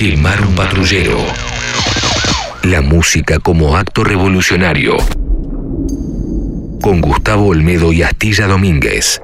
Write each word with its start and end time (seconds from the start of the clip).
Quemar 0.00 0.40
un 0.40 0.54
patrullero. 0.54 1.18
La 2.62 2.80
música 2.80 3.38
como 3.38 3.76
acto 3.76 4.02
revolucionario. 4.02 4.96
Con 6.80 7.02
Gustavo 7.02 7.48
Olmedo 7.48 7.92
y 7.92 8.02
Astilla 8.02 8.46
Domínguez. 8.46 9.20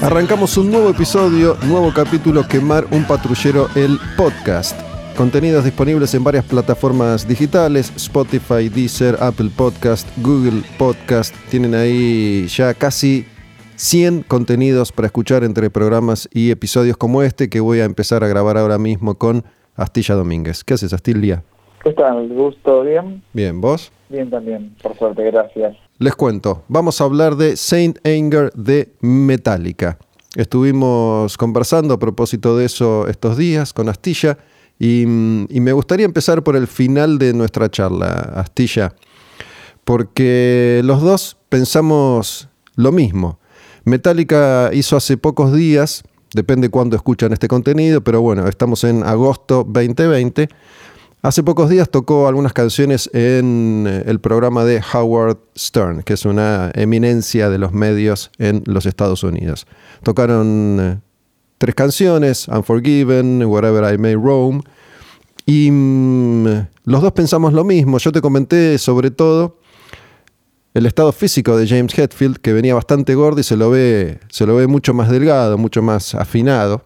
Arrancamos 0.00 0.56
un 0.56 0.70
nuevo 0.70 0.88
episodio, 0.88 1.58
nuevo 1.64 1.92
capítulo 1.92 2.48
Quemar 2.48 2.86
un 2.92 3.04
patrullero, 3.04 3.68
el 3.74 4.00
podcast. 4.16 4.74
Contenidos 5.18 5.66
disponibles 5.66 6.14
en 6.14 6.24
varias 6.24 6.46
plataformas 6.46 7.28
digitales, 7.28 7.92
Spotify, 7.94 8.70
Deezer, 8.70 9.18
Apple 9.20 9.50
Podcast, 9.54 10.08
Google 10.16 10.62
Podcast. 10.78 11.34
Tienen 11.50 11.74
ahí 11.74 12.46
ya 12.46 12.72
casi 12.72 13.26
100 13.78 14.24
contenidos 14.24 14.90
para 14.90 15.06
escuchar 15.06 15.44
entre 15.44 15.70
programas 15.70 16.28
y 16.32 16.50
episodios 16.50 16.96
como 16.96 17.22
este 17.22 17.48
que 17.48 17.60
voy 17.60 17.78
a 17.78 17.84
empezar 17.84 18.24
a 18.24 18.26
grabar 18.26 18.58
ahora 18.58 18.76
mismo 18.76 19.14
con 19.14 19.44
Astilla 19.76 20.16
Domínguez. 20.16 20.64
¿Qué 20.64 20.74
haces, 20.74 20.92
Astilla? 20.92 21.44
¿Qué 21.84 21.92
tal? 21.92 22.28
¿Gusto? 22.28 22.82
¿Bien? 22.82 23.22
Bien, 23.32 23.60
¿vos? 23.60 23.92
Bien 24.08 24.28
también, 24.28 24.74
por 24.82 24.96
suerte, 24.98 25.22
gracias. 25.22 25.76
Les 25.98 26.16
cuento, 26.16 26.64
vamos 26.66 27.00
a 27.00 27.04
hablar 27.04 27.36
de 27.36 27.56
Saint 27.56 28.04
Anger 28.04 28.50
de 28.54 28.94
Metallica. 29.00 29.96
Estuvimos 30.34 31.38
conversando 31.38 31.94
a 31.94 32.00
propósito 32.00 32.56
de 32.56 32.64
eso 32.64 33.06
estos 33.06 33.36
días 33.36 33.72
con 33.72 33.88
Astilla 33.88 34.38
y, 34.76 35.02
y 35.02 35.60
me 35.60 35.72
gustaría 35.72 36.04
empezar 36.04 36.42
por 36.42 36.56
el 36.56 36.66
final 36.66 37.16
de 37.18 37.32
nuestra 37.32 37.70
charla, 37.70 38.32
Astilla, 38.34 38.92
porque 39.84 40.80
los 40.82 41.00
dos 41.00 41.36
pensamos 41.48 42.48
lo 42.74 42.90
mismo. 42.90 43.38
Metallica 43.84 44.70
hizo 44.72 44.96
hace 44.96 45.16
pocos 45.16 45.52
días, 45.52 46.04
depende 46.34 46.68
cuándo 46.68 46.96
escuchan 46.96 47.32
este 47.32 47.48
contenido, 47.48 48.02
pero 48.02 48.20
bueno, 48.20 48.46
estamos 48.48 48.84
en 48.84 49.02
agosto 49.02 49.64
2020. 49.68 50.48
Hace 51.20 51.42
pocos 51.42 51.68
días 51.68 51.90
tocó 51.90 52.28
algunas 52.28 52.52
canciones 52.52 53.10
en 53.12 53.86
eh, 53.88 54.04
el 54.06 54.20
programa 54.20 54.64
de 54.64 54.80
Howard 54.92 55.38
Stern, 55.56 56.02
que 56.02 56.12
es 56.12 56.24
una 56.24 56.70
eminencia 56.74 57.50
de 57.50 57.58
los 57.58 57.72
medios 57.72 58.30
en 58.38 58.62
los 58.66 58.86
Estados 58.86 59.24
Unidos. 59.24 59.66
Tocaron 60.04 60.78
eh, 60.80 60.98
tres 61.58 61.74
canciones, 61.74 62.46
Unforgiven, 62.46 63.44
Wherever 63.44 63.92
I 63.92 63.98
May 63.98 64.14
Roam, 64.14 64.62
y 65.44 65.70
mm, 65.72 66.46
los 66.84 67.02
dos 67.02 67.12
pensamos 67.12 67.52
lo 67.52 67.64
mismo. 67.64 67.98
Yo 67.98 68.12
te 68.12 68.20
comenté 68.20 68.78
sobre 68.78 69.10
todo 69.10 69.57
el 70.78 70.86
estado 70.86 71.12
físico 71.12 71.56
de 71.56 71.66
James 71.66 71.96
Hetfield, 71.98 72.38
que 72.38 72.52
venía 72.52 72.74
bastante 72.74 73.14
gordo 73.14 73.40
y 73.40 73.44
se 73.44 73.56
lo 73.56 73.70
ve, 73.70 74.20
se 74.30 74.46
lo 74.46 74.54
ve 74.54 74.68
mucho 74.68 74.94
más 74.94 75.10
delgado, 75.10 75.58
mucho 75.58 75.82
más 75.82 76.14
afinado. 76.14 76.84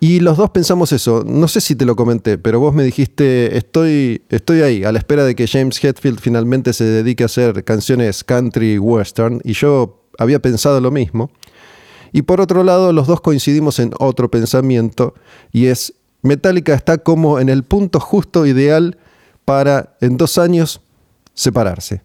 Y 0.00 0.18
los 0.18 0.36
dos 0.36 0.50
pensamos 0.50 0.90
eso. 0.90 1.22
No 1.24 1.46
sé 1.46 1.60
si 1.60 1.76
te 1.76 1.84
lo 1.84 1.94
comenté, 1.94 2.38
pero 2.38 2.58
vos 2.58 2.74
me 2.74 2.82
dijiste, 2.82 3.56
estoy, 3.56 4.22
estoy 4.28 4.62
ahí, 4.62 4.82
a 4.82 4.90
la 4.90 4.98
espera 4.98 5.24
de 5.24 5.36
que 5.36 5.46
James 5.46 5.82
Hetfield 5.82 6.18
finalmente 6.18 6.72
se 6.72 6.82
dedique 6.82 7.22
a 7.22 7.26
hacer 7.26 7.62
canciones 7.62 8.24
country 8.24 8.76
western. 8.78 9.40
Y 9.44 9.52
yo 9.52 10.02
había 10.18 10.42
pensado 10.42 10.80
lo 10.80 10.90
mismo. 10.90 11.30
Y 12.10 12.22
por 12.22 12.40
otro 12.40 12.64
lado, 12.64 12.92
los 12.92 13.06
dos 13.06 13.20
coincidimos 13.20 13.78
en 13.78 13.92
otro 14.00 14.30
pensamiento, 14.30 15.14
y 15.52 15.66
es, 15.66 15.94
Metallica 16.22 16.74
está 16.74 16.98
como 16.98 17.38
en 17.38 17.48
el 17.48 17.62
punto 17.62 18.00
justo 18.00 18.44
ideal 18.46 18.98
para 19.44 19.96
en 20.00 20.16
dos 20.16 20.36
años 20.38 20.80
separarse. 21.34 22.02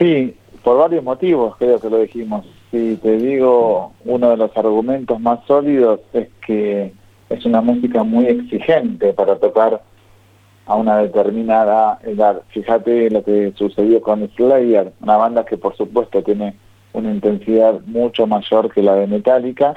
Sí, 0.00 0.34
por 0.64 0.78
varios 0.78 1.04
motivos 1.04 1.56
creo 1.58 1.78
que 1.78 1.90
lo 1.90 1.98
dijimos. 1.98 2.46
Si 2.70 2.96
te 2.96 3.18
digo, 3.18 3.92
uno 4.06 4.30
de 4.30 4.38
los 4.38 4.56
argumentos 4.56 5.20
más 5.20 5.40
sólidos 5.46 6.00
es 6.14 6.28
que 6.46 6.94
es 7.28 7.44
una 7.44 7.60
música 7.60 8.02
muy 8.02 8.24
exigente 8.24 9.12
para 9.12 9.38
tocar 9.38 9.82
a 10.64 10.74
una 10.74 10.96
determinada 10.98 11.98
edad. 12.02 12.40
Fíjate 12.48 13.10
lo 13.10 13.22
que 13.22 13.52
sucedió 13.56 14.00
con 14.00 14.26
Slayer, 14.36 14.90
una 15.02 15.18
banda 15.18 15.44
que 15.44 15.58
por 15.58 15.76
supuesto 15.76 16.22
tiene 16.22 16.56
una 16.94 17.10
intensidad 17.10 17.78
mucho 17.84 18.26
mayor 18.26 18.72
que 18.72 18.82
la 18.82 18.94
de 18.94 19.06
Metallica, 19.06 19.74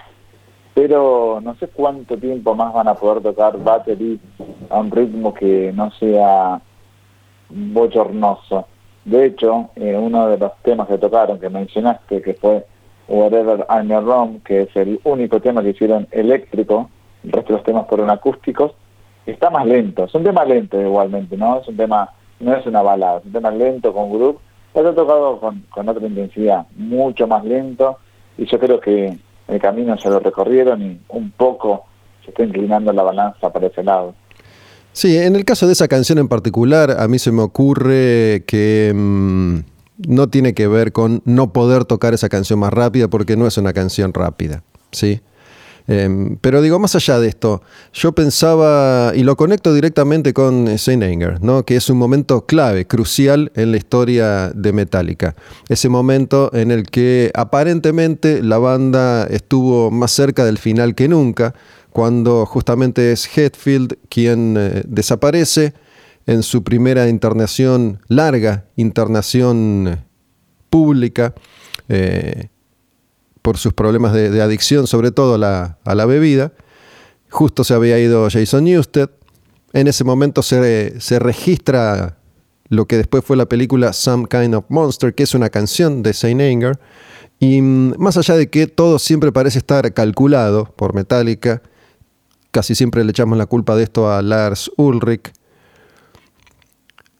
pero 0.73 1.41
no 1.43 1.53
sé 1.55 1.67
cuánto 1.67 2.17
tiempo 2.17 2.55
más 2.55 2.73
van 2.73 2.87
a 2.87 2.95
poder 2.95 3.21
tocar 3.21 3.61
battery 3.61 4.21
a 4.69 4.79
un 4.79 4.89
ritmo 4.89 5.33
que 5.33 5.73
no 5.73 5.91
sea 5.91 6.61
bochornoso. 7.49 8.67
De 9.05 9.25
hecho, 9.25 9.69
eh, 9.75 9.97
uno 9.97 10.27
de 10.27 10.37
los 10.37 10.51
temas 10.63 10.87
que 10.87 10.97
tocaron, 10.97 11.39
que 11.39 11.49
mencionaste, 11.49 12.21
que 12.21 12.33
fue 12.35 12.65
Whatever 13.07 13.65
I'm 13.69 13.89
Wrong, 13.89 14.41
que 14.43 14.61
es 14.61 14.75
el 14.75 14.99
único 15.03 15.41
tema 15.41 15.61
que 15.61 15.69
hicieron 15.69 16.07
eléctrico, 16.11 16.89
el 17.23 17.31
resto 17.31 17.53
de 17.53 17.57
los 17.57 17.65
temas 17.65 17.87
fueron 17.87 18.09
acústicos, 18.09 18.73
está 19.25 19.49
más 19.49 19.65
lento. 19.65 20.05
Es 20.05 20.15
un 20.15 20.23
tema 20.23 20.45
lento 20.45 20.81
igualmente, 20.81 21.35
¿no? 21.37 21.59
Es 21.59 21.67
un 21.67 21.77
tema, 21.77 22.09
no 22.39 22.55
es 22.55 22.65
una 22.65 22.81
balada, 22.81 23.19
es 23.19 23.25
un 23.25 23.33
tema 23.33 23.51
lento 23.51 23.93
con 23.93 24.09
groove, 24.09 24.39
pero 24.73 24.93
tocado 24.93 25.39
con, 25.39 25.65
con 25.69 25.87
otra 25.89 26.07
intensidad, 26.07 26.65
mucho 26.75 27.27
más 27.27 27.43
lento, 27.43 27.97
y 28.37 28.45
yo 28.45 28.59
creo 28.59 28.79
que 28.79 29.17
el 29.47 29.59
camino 29.59 29.97
se 29.97 30.09
lo 30.09 30.19
recorrieron 30.19 30.81
y 30.81 30.99
un 31.09 31.31
poco 31.31 31.85
se 32.23 32.31
está 32.31 32.43
inclinando 32.43 32.93
la 32.93 33.03
balanza 33.03 33.51
para 33.51 33.67
ese 33.67 33.83
lado. 33.83 34.15
Sí, 34.93 35.17
en 35.17 35.35
el 35.35 35.43
caso 35.43 35.65
de 35.65 35.73
esa 35.73 35.87
canción 35.87 36.19
en 36.19 36.27
particular, 36.27 36.91
a 36.99 37.07
mí 37.07 37.17
se 37.17 37.31
me 37.31 37.41
ocurre 37.41 38.43
que 38.45 38.93
mm, 38.95 39.57
no 40.07 40.29
tiene 40.29 40.53
que 40.53 40.67
ver 40.67 40.91
con 40.91 41.21
no 41.25 41.51
poder 41.51 41.85
tocar 41.85 42.13
esa 42.13 42.29
canción 42.29 42.59
más 42.59 42.71
rápida 42.71 43.07
porque 43.07 43.35
no 43.35 43.47
es 43.47 43.57
una 43.57 43.73
canción 43.73 44.13
rápida, 44.13 44.63
¿sí? 44.91 45.21
Em, 45.87 46.37
pero 46.37 46.61
digo, 46.61 46.79
más 46.79 46.95
allá 46.95 47.19
de 47.19 47.27
esto, 47.27 47.61
yo 47.93 48.13
pensaba, 48.13 49.11
y 49.15 49.23
lo 49.23 49.35
conecto 49.35 49.73
directamente 49.73 50.33
con 50.33 50.77
Saint 50.77 51.03
Anger, 51.03 51.43
¿no? 51.43 51.63
que 51.63 51.75
es 51.75 51.89
un 51.89 51.97
momento 51.97 52.45
clave, 52.45 52.87
crucial 52.87 53.51
en 53.55 53.71
la 53.71 53.77
historia 53.77 54.49
de 54.55 54.71
Metallica. 54.71 55.35
Ese 55.67 55.89
momento 55.89 56.51
en 56.53 56.71
el 56.71 56.83
que 56.83 57.31
aparentemente 57.33 58.41
la 58.41 58.59
banda 58.59 59.25
estuvo 59.25 59.91
más 59.91 60.11
cerca 60.11 60.45
del 60.45 60.57
final 60.57 60.95
que 60.95 61.09
nunca, 61.09 61.53
cuando 61.93 62.45
justamente 62.45 63.11
es 63.11 63.29
Hetfield 63.37 63.97
quien 64.09 64.55
eh, 64.57 64.83
desaparece 64.85 65.73
en 66.25 66.43
su 66.43 66.63
primera 66.63 67.07
internación, 67.07 67.99
larga 68.07 68.65
internación 68.75 70.03
pública, 70.69 71.33
eh, 71.89 72.49
por 73.41 73.57
sus 73.57 73.73
problemas 73.73 74.13
de, 74.13 74.41
adicción, 74.41 74.87
sobre 74.87 75.11
todo 75.11 75.35
a 75.35 75.95
la, 75.95 76.05
bebida. 76.05 76.53
Justo 77.29 77.63
se 77.63 77.73
había 77.73 77.99
ido 77.99 78.29
Jason 78.29 78.63
Newsted. 78.63 79.09
En 79.73 79.87
ese 79.87 80.05
momento 80.05 80.41
se, 80.41 80.99
se 81.01 81.19
registra 81.19 82.17
lo 82.69 82.87
que 82.87 82.97
después 82.97 83.23
fue 83.25 83.35
la 83.35 83.47
película 83.47 83.91
Some 83.91 84.27
Kind 84.29 84.55
of 84.55 84.65
Monster, 84.69 85.13
que 85.13 85.23
es 85.23 85.35
una 85.35 85.49
canción 85.49 86.03
de 86.03 86.13
Saint 86.13 86.41
Anger. 86.41 86.79
Y 87.39 87.61
mm, 87.61 87.95
más 87.97 88.15
allá 88.15 88.35
de 88.35 88.49
que 88.49 88.67
todo 88.67 88.97
siempre 88.97 89.33
parece 89.33 89.57
estar 89.57 89.93
calculado 89.93 90.73
por 90.77 90.93
Metallica, 90.93 91.61
Casi 92.53 92.75
siempre 92.75 93.03
le 93.03 93.09
echamos 93.09 93.35
la 93.35 93.47
culpa 93.47 93.75
de 93.75 93.81
esto 93.81 94.11
a 94.11 94.21
Lars 94.21 94.69
Ulrich. 94.77 95.33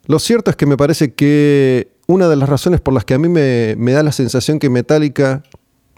Lo 0.05 0.19
cierto 0.19 0.51
es 0.51 0.55
que 0.55 0.67
me 0.67 0.77
parece 0.77 1.15
que 1.15 1.91
una 2.05 2.29
de 2.29 2.35
las 2.35 2.47
razones 2.47 2.81
por 2.81 2.93
las 2.93 3.03
que 3.03 3.15
a 3.15 3.17
mí 3.17 3.29
me, 3.29 3.75
da 3.75 4.03
la 4.03 4.11
sensación 4.11 4.59
que 4.59 4.69
Metallica 4.69 5.41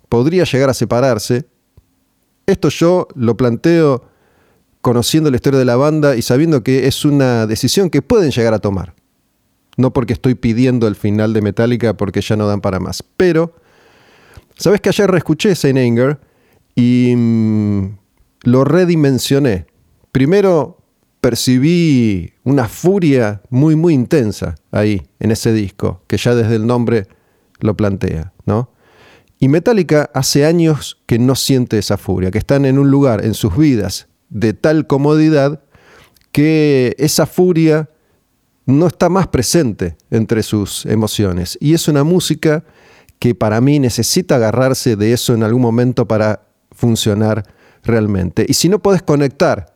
podría 0.07 0.45
llegar 0.45 0.69
a 0.69 0.73
separarse, 0.73 1.43
esto 2.45 2.69
yo 2.69 3.09
lo 3.13 3.35
planteo 3.35 4.05
conociendo 4.79 5.29
la 5.29 5.35
historia 5.35 5.59
de 5.59 5.65
la 5.65 5.75
banda 5.75 6.15
y 6.15 6.21
sabiendo 6.21 6.63
que 6.63 6.87
es 6.87 7.03
una 7.03 7.45
decisión 7.45 7.89
que 7.89 8.01
pueden 8.01 8.31
llegar 8.31 8.53
a 8.53 8.59
tomar. 8.59 8.93
No 9.75 9.91
porque 9.91 10.13
estoy 10.13 10.35
pidiendo 10.35 10.87
el 10.87 10.95
final 10.95 11.33
de 11.33 11.41
Metallica 11.41 11.97
porque 11.97 12.21
ya 12.21 12.37
no 12.37 12.47
dan 12.47 12.61
para 12.61 12.79
más. 12.79 13.03
Pero, 13.17 13.53
¿sabes 14.57 14.79
que 14.79 14.87
ayer 14.87 15.11
reescuché 15.11 15.55
Saint 15.55 15.77
Anger 15.77 16.21
y 16.73 17.13
mm, 17.17 18.04
lo 18.45 18.63
redimensioné. 18.63 19.65
Primero 20.11 20.77
percibí 21.19 22.33
una 22.43 22.67
furia 22.69 23.41
muy, 23.49 23.75
muy 23.75 23.93
intensa 23.93 24.55
ahí, 24.71 25.01
en 25.19 25.31
ese 25.31 25.51
disco, 25.51 26.03
que 26.07 26.17
ya 26.17 26.35
desde 26.35 26.55
el 26.55 26.67
nombre 26.67 27.07
lo 27.59 27.75
plantea, 27.75 28.31
¿no? 28.45 28.71
Y 29.39 29.49
Metallica 29.49 30.09
hace 30.13 30.45
años 30.45 31.01
que 31.07 31.19
no 31.19 31.35
siente 31.35 31.77
esa 31.77 31.97
furia, 31.97 32.31
que 32.31 32.37
están 32.37 32.65
en 32.65 32.77
un 32.77 32.89
lugar 32.89 33.25
en 33.25 33.33
sus 33.33 33.57
vidas 33.57 34.07
de 34.29 34.53
tal 34.53 34.87
comodidad 34.87 35.61
que 36.31 36.95
esa 36.99 37.25
furia 37.25 37.89
no 38.65 38.87
está 38.87 39.09
más 39.09 39.27
presente 39.27 39.97
entre 40.11 40.43
sus 40.43 40.85
emociones. 40.85 41.57
Y 41.59 41.73
es 41.73 41.87
una 41.87 42.03
música 42.03 42.63
que 43.19 43.33
para 43.33 43.59
mí 43.59 43.79
necesita 43.79 44.35
agarrarse 44.35 44.95
de 44.95 45.13
eso 45.13 45.33
en 45.33 45.43
algún 45.43 45.61
momento 45.61 46.07
para 46.07 46.47
funcionar 46.71 47.43
realmente. 47.85 48.45
Y 48.47 48.53
si 48.53 48.69
no 48.69 48.79
puedes 48.79 49.01
conectar 49.01 49.75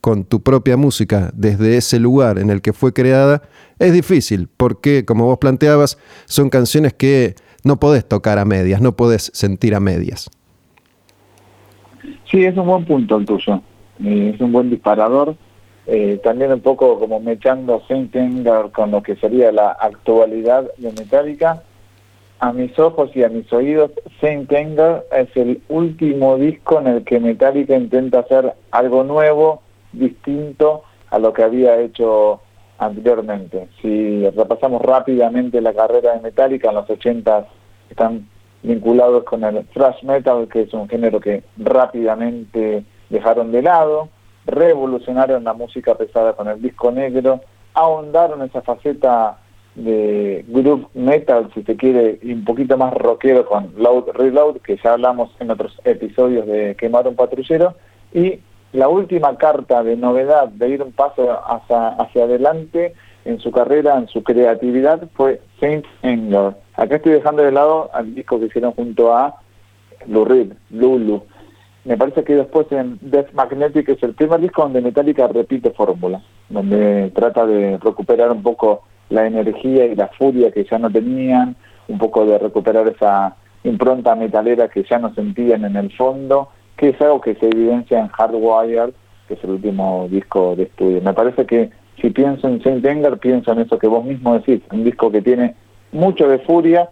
con 0.00 0.24
tu 0.24 0.40
propia 0.40 0.76
música 0.76 1.30
desde 1.34 1.76
ese 1.76 1.98
lugar 1.98 2.38
en 2.38 2.50
el 2.50 2.62
que 2.62 2.72
fue 2.72 2.92
creada, 2.92 3.42
es 3.78 3.92
difícil, 3.92 4.48
porque 4.56 5.04
como 5.04 5.26
vos 5.26 5.38
planteabas, 5.38 5.98
son 6.26 6.48
canciones 6.48 6.94
que 6.94 7.34
no 7.64 7.78
podés 7.78 8.06
tocar 8.06 8.38
a 8.38 8.44
medias, 8.44 8.80
no 8.80 8.96
podés 8.96 9.30
sentir 9.34 9.74
a 9.74 9.80
medias. 9.80 10.30
Sí, 12.30 12.44
es 12.44 12.56
un 12.56 12.66
buen 12.66 12.84
punto 12.84 13.16
el 13.16 13.26
tuyo. 13.26 13.60
Eh, 14.02 14.32
es 14.34 14.40
un 14.40 14.52
buen 14.52 14.70
disparador. 14.70 15.36
Eh, 15.86 16.20
también 16.22 16.52
un 16.52 16.60
poco 16.60 16.98
como 16.98 17.20
mechando 17.20 17.82
Saint 17.88 18.14
Anger 18.14 18.70
con 18.72 18.92
lo 18.92 19.02
que 19.02 19.16
sería 19.16 19.50
la 19.50 19.70
actualidad 19.72 20.64
de 20.78 20.92
Metallica. 20.92 21.62
A 22.42 22.54
mis 22.54 22.78
ojos 22.78 23.10
y 23.14 23.22
a 23.22 23.28
mis 23.28 23.52
oídos, 23.52 23.90
Saint 24.18 24.50
Anger 24.50 25.04
es 25.12 25.28
el 25.36 25.60
último 25.68 26.38
disco 26.38 26.80
en 26.80 26.86
el 26.86 27.04
que 27.04 27.20
Metallica 27.20 27.76
intenta 27.76 28.20
hacer 28.20 28.54
algo 28.70 29.04
nuevo, 29.04 29.60
distinto 29.92 30.84
a 31.10 31.18
lo 31.18 31.34
que 31.34 31.42
había 31.42 31.78
hecho 31.78 32.40
anteriormente. 32.78 33.68
Si 33.82 34.26
repasamos 34.30 34.80
rápidamente 34.80 35.60
la 35.60 35.74
carrera 35.74 36.14
de 36.14 36.20
Metallica 36.20 36.70
en 36.70 36.76
los 36.76 36.88
80 36.88 37.46
están 37.90 38.26
vinculados 38.62 39.24
con 39.24 39.44
el 39.44 39.66
thrash 39.66 40.02
metal, 40.02 40.48
que 40.48 40.62
es 40.62 40.72
un 40.72 40.88
género 40.88 41.20
que 41.20 41.42
rápidamente 41.58 42.84
dejaron 43.10 43.52
de 43.52 43.60
lado, 43.60 44.08
revolucionaron 44.46 45.44
la 45.44 45.52
música 45.52 45.94
pesada 45.94 46.32
con 46.32 46.48
el 46.48 46.62
disco 46.62 46.90
negro, 46.90 47.42
ahondaron 47.74 48.40
esa 48.40 48.62
faceta 48.62 49.36
de 49.74 50.44
group 50.48 50.88
metal, 50.94 51.50
si 51.54 51.62
se 51.62 51.76
quiere, 51.76 52.18
y 52.22 52.32
un 52.32 52.44
poquito 52.44 52.76
más 52.76 52.92
rockero 52.94 53.46
con 53.46 53.72
Loud 53.76 54.10
Reload, 54.14 54.58
que 54.58 54.78
ya 54.82 54.94
hablamos 54.94 55.30
en 55.38 55.50
otros 55.50 55.78
episodios 55.84 56.46
de 56.46 56.76
Quemar 56.76 57.06
un 57.06 57.16
patrullero, 57.16 57.74
y 58.12 58.40
la 58.72 58.88
última 58.88 59.36
carta 59.36 59.82
de 59.82 59.96
novedad 59.96 60.48
de 60.48 60.68
ir 60.68 60.82
un 60.82 60.92
paso 60.92 61.30
hacia, 61.44 61.88
hacia 61.88 62.24
adelante 62.24 62.94
en 63.24 63.38
su 63.38 63.50
carrera, 63.50 63.98
en 63.98 64.08
su 64.08 64.22
creatividad, 64.22 65.08
fue 65.14 65.40
Saint 65.60 65.84
Anger. 66.02 66.54
Acá 66.74 66.96
estoy 66.96 67.12
dejando 67.12 67.42
de 67.42 67.52
lado 67.52 67.90
al 67.92 68.14
disco 68.14 68.38
que 68.38 68.46
hicieron 68.46 68.72
junto 68.72 69.12
a 69.12 69.36
Lou 70.06 70.24
Reed, 70.24 70.52
Lulu. 70.70 71.22
Me 71.84 71.96
parece 71.96 72.24
que 72.24 72.34
después 72.34 72.70
en 72.72 72.98
Death 73.00 73.32
Magnetic 73.32 73.88
es 73.88 74.02
el 74.02 74.14
primer 74.14 74.40
disco 74.40 74.62
donde 74.62 74.80
Metallica 74.80 75.28
repite 75.28 75.70
fórmula, 75.70 76.22
donde 76.48 77.10
trata 77.14 77.46
de 77.46 77.78
recuperar 77.78 78.30
un 78.30 78.42
poco 78.42 78.82
la 79.10 79.26
energía 79.26 79.86
y 79.86 79.94
la 79.94 80.08
furia 80.08 80.50
que 80.50 80.64
ya 80.64 80.78
no 80.78 80.90
tenían, 80.90 81.56
un 81.88 81.98
poco 81.98 82.24
de 82.24 82.38
recuperar 82.38 82.88
esa 82.88 83.36
impronta 83.64 84.14
metalera 84.14 84.68
que 84.68 84.84
ya 84.84 84.98
no 84.98 85.12
sentían 85.14 85.64
en 85.64 85.76
el 85.76 85.92
fondo, 85.92 86.48
que 86.76 86.90
es 86.90 87.00
algo 87.00 87.20
que 87.20 87.34
se 87.34 87.46
evidencia 87.46 88.00
en 88.00 88.08
Hardwired, 88.08 88.92
que 89.28 89.34
es 89.34 89.44
el 89.44 89.50
último 89.50 90.06
disco 90.10 90.56
de 90.56 90.64
estudio. 90.64 91.02
Me 91.02 91.12
parece 91.12 91.44
que 91.44 91.70
si 92.00 92.10
pienso 92.10 92.48
en 92.48 92.62
Saint 92.62 92.86
Anger, 92.86 93.18
pienso 93.18 93.52
en 93.52 93.60
eso 93.60 93.78
que 93.78 93.86
vos 93.86 94.04
mismo 94.04 94.34
decís, 94.38 94.62
un 94.72 94.84
disco 94.84 95.10
que 95.10 95.20
tiene 95.20 95.54
mucho 95.92 96.28
de 96.28 96.38
furia, 96.38 96.88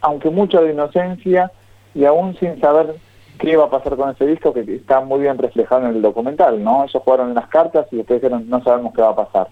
aunque 0.00 0.30
mucho 0.30 0.62
de 0.62 0.72
inocencia, 0.72 1.50
y 1.94 2.04
aún 2.04 2.36
sin 2.36 2.60
saber 2.60 2.94
qué 3.38 3.56
va 3.56 3.64
a 3.64 3.70
pasar 3.70 3.96
con 3.96 4.10
ese 4.10 4.26
disco, 4.26 4.52
que 4.52 4.60
está 4.60 5.00
muy 5.00 5.20
bien 5.20 5.38
reflejado 5.38 5.88
en 5.88 5.96
el 5.96 6.02
documental, 6.02 6.62
¿no? 6.62 6.84
Ellos 6.84 7.02
jugaron 7.02 7.30
en 7.30 7.34
las 7.34 7.48
cartas 7.48 7.86
y 7.90 7.96
después 7.96 8.20
dijeron, 8.20 8.48
no 8.48 8.62
sabemos 8.62 8.92
qué 8.94 9.02
va 9.02 9.10
a 9.10 9.16
pasar. 9.16 9.48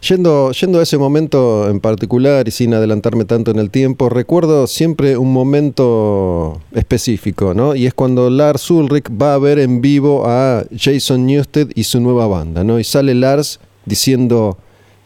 Yendo, 0.00 0.52
yendo 0.52 0.78
a 0.78 0.84
ese 0.84 0.96
momento 0.96 1.68
en 1.68 1.80
particular 1.80 2.46
y 2.46 2.52
sin 2.52 2.72
adelantarme 2.72 3.24
tanto 3.24 3.50
en 3.50 3.58
el 3.58 3.70
tiempo, 3.70 4.08
recuerdo 4.08 4.68
siempre 4.68 5.16
un 5.16 5.32
momento 5.32 6.60
específico, 6.72 7.52
¿no? 7.52 7.74
Y 7.74 7.86
es 7.86 7.94
cuando 7.94 8.30
Lars 8.30 8.70
Ulrich 8.70 9.10
va 9.10 9.34
a 9.34 9.38
ver 9.38 9.58
en 9.58 9.80
vivo 9.80 10.24
a 10.26 10.64
Jason 10.76 11.26
Newsted 11.26 11.72
y 11.74 11.82
su 11.82 12.00
nueva 12.00 12.28
banda, 12.28 12.62
¿no? 12.62 12.78
Y 12.78 12.84
sale 12.84 13.12
Lars 13.14 13.58
diciendo, 13.84 14.56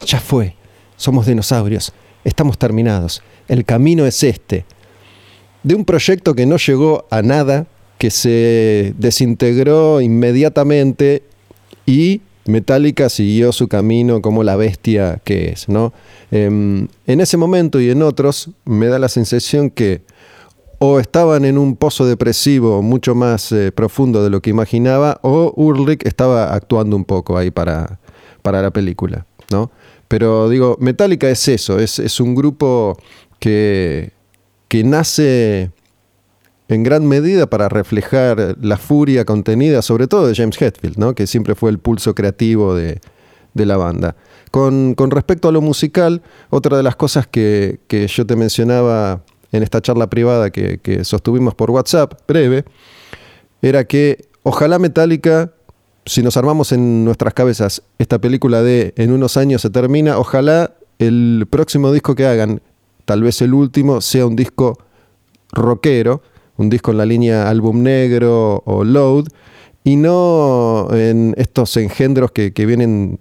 ya 0.05 0.19
fue, 0.19 0.55
somos 0.95 1.25
dinosaurios, 1.25 1.91
estamos 2.23 2.59
terminados, 2.59 3.23
el 3.47 3.65
camino 3.65 4.05
es 4.05 4.21
este. 4.21 4.65
De 5.63 5.73
un 5.73 5.85
proyecto 5.85 6.35
que 6.35 6.45
no 6.45 6.57
llegó 6.57 7.07
a 7.09 7.23
nada, 7.23 7.65
que 7.97 8.11
se 8.11 8.93
desintegró 8.97 10.01
inmediatamente 10.01 11.23
y 11.85 12.21
Metallica 12.45 13.09
siguió 13.09 13.51
su 13.51 13.67
camino 13.67 14.21
como 14.21 14.43
la 14.43 14.55
bestia 14.55 15.21
que 15.23 15.49
es, 15.49 15.69
¿no? 15.69 15.93
Em, 16.31 16.87
en 17.07 17.21
ese 17.21 17.37
momento 17.37 17.79
y 17.79 17.89
en 17.89 18.01
otros 18.01 18.49
me 18.65 18.87
da 18.87 18.99
la 18.99 19.09
sensación 19.09 19.69
que 19.69 20.01
o 20.79 20.99
estaban 20.99 21.45
en 21.45 21.57
un 21.57 21.77
pozo 21.77 22.05
depresivo 22.05 22.81
mucho 22.81 23.15
más 23.15 23.53
eh, 23.53 23.71
profundo 23.71 24.21
de 24.21 24.29
lo 24.29 24.41
que 24.41 24.49
imaginaba, 24.49 25.17
o 25.21 25.53
Ulrich 25.55 26.05
estaba 26.05 26.53
actuando 26.53 26.97
un 26.97 27.05
poco 27.05 27.37
ahí 27.37 27.51
para, 27.51 27.99
para 28.41 28.61
la 28.61 28.71
película, 28.71 29.25
¿no? 29.49 29.71
Pero 30.09 30.49
digo, 30.49 30.75
Metallica 30.81 31.29
es 31.29 31.47
eso, 31.47 31.79
es, 31.79 31.99
es 31.99 32.19
un 32.19 32.35
grupo 32.35 32.97
que, 33.39 34.11
que 34.67 34.83
nace 34.83 35.71
en 36.73 36.83
gran 36.83 37.05
medida 37.05 37.47
para 37.47 37.69
reflejar 37.69 38.57
la 38.61 38.77
furia 38.77 39.25
contenida, 39.25 39.81
sobre 39.81 40.07
todo 40.07 40.27
de 40.27 40.35
James 40.35 40.61
Hetfield, 40.61 40.97
¿no? 40.97 41.15
que 41.15 41.27
siempre 41.27 41.55
fue 41.55 41.69
el 41.69 41.79
pulso 41.79 42.15
creativo 42.15 42.75
de, 42.75 42.99
la 43.53 43.77
banda. 43.77 44.15
Con, 44.51 44.95
respecto 45.09 45.47
a 45.47 45.51
lo 45.51 45.61
musical, 45.61 46.21
otra 46.49 46.77
de 46.77 46.83
las 46.83 46.95
cosas 46.95 47.27
que, 47.27 47.79
yo 47.89 48.25
te 48.25 48.35
mencionaba 48.35 49.23
en 49.51 49.63
esta 49.63 49.81
charla 49.81 50.07
privada 50.07 50.49
que, 50.49 50.79
que, 50.79 51.03
sostuvimos 51.03 51.55
por 51.55 51.71
WhatsApp, 51.71 52.13
breve, 52.27 52.65
era 53.61 53.85
que 53.85 54.25
ojalá 54.41 54.79
Metallica, 54.79 55.53
si 56.05 56.21
nos 56.21 56.35
armamos 56.35 56.71
en 56.71 57.05
nuestras 57.05 57.33
cabezas 57.33 57.83
esta 57.97 58.19
película 58.19 58.61
de 58.61 58.93
en 58.97 59.11
unos 59.11 59.37
años 59.37 59.61
se 59.61 59.69
termina, 59.69 60.17
ojalá 60.17 60.73
el 60.99 61.47
próximo 61.49 61.91
disco 61.91 62.15
que 62.15 62.25
hagan, 62.25 62.61
tal 63.05 63.23
vez 63.23 63.41
el 63.41 63.53
último, 63.53 64.01
sea 64.01 64.25
un 64.25 64.35
disco 64.35 64.77
rockero, 65.51 66.21
un 66.57 66.69
disco 66.69 66.91
en 66.91 66.97
la 66.97 67.05
línea 67.05 67.49
álbum 67.49 67.83
negro 67.83 68.61
o 68.65 68.83
load, 68.83 69.25
y 69.83 69.95
no 69.97 70.87
en 70.91 71.33
estos 71.37 71.75
engendros 71.77 72.31
que, 72.31 72.51
vienen 72.65 73.19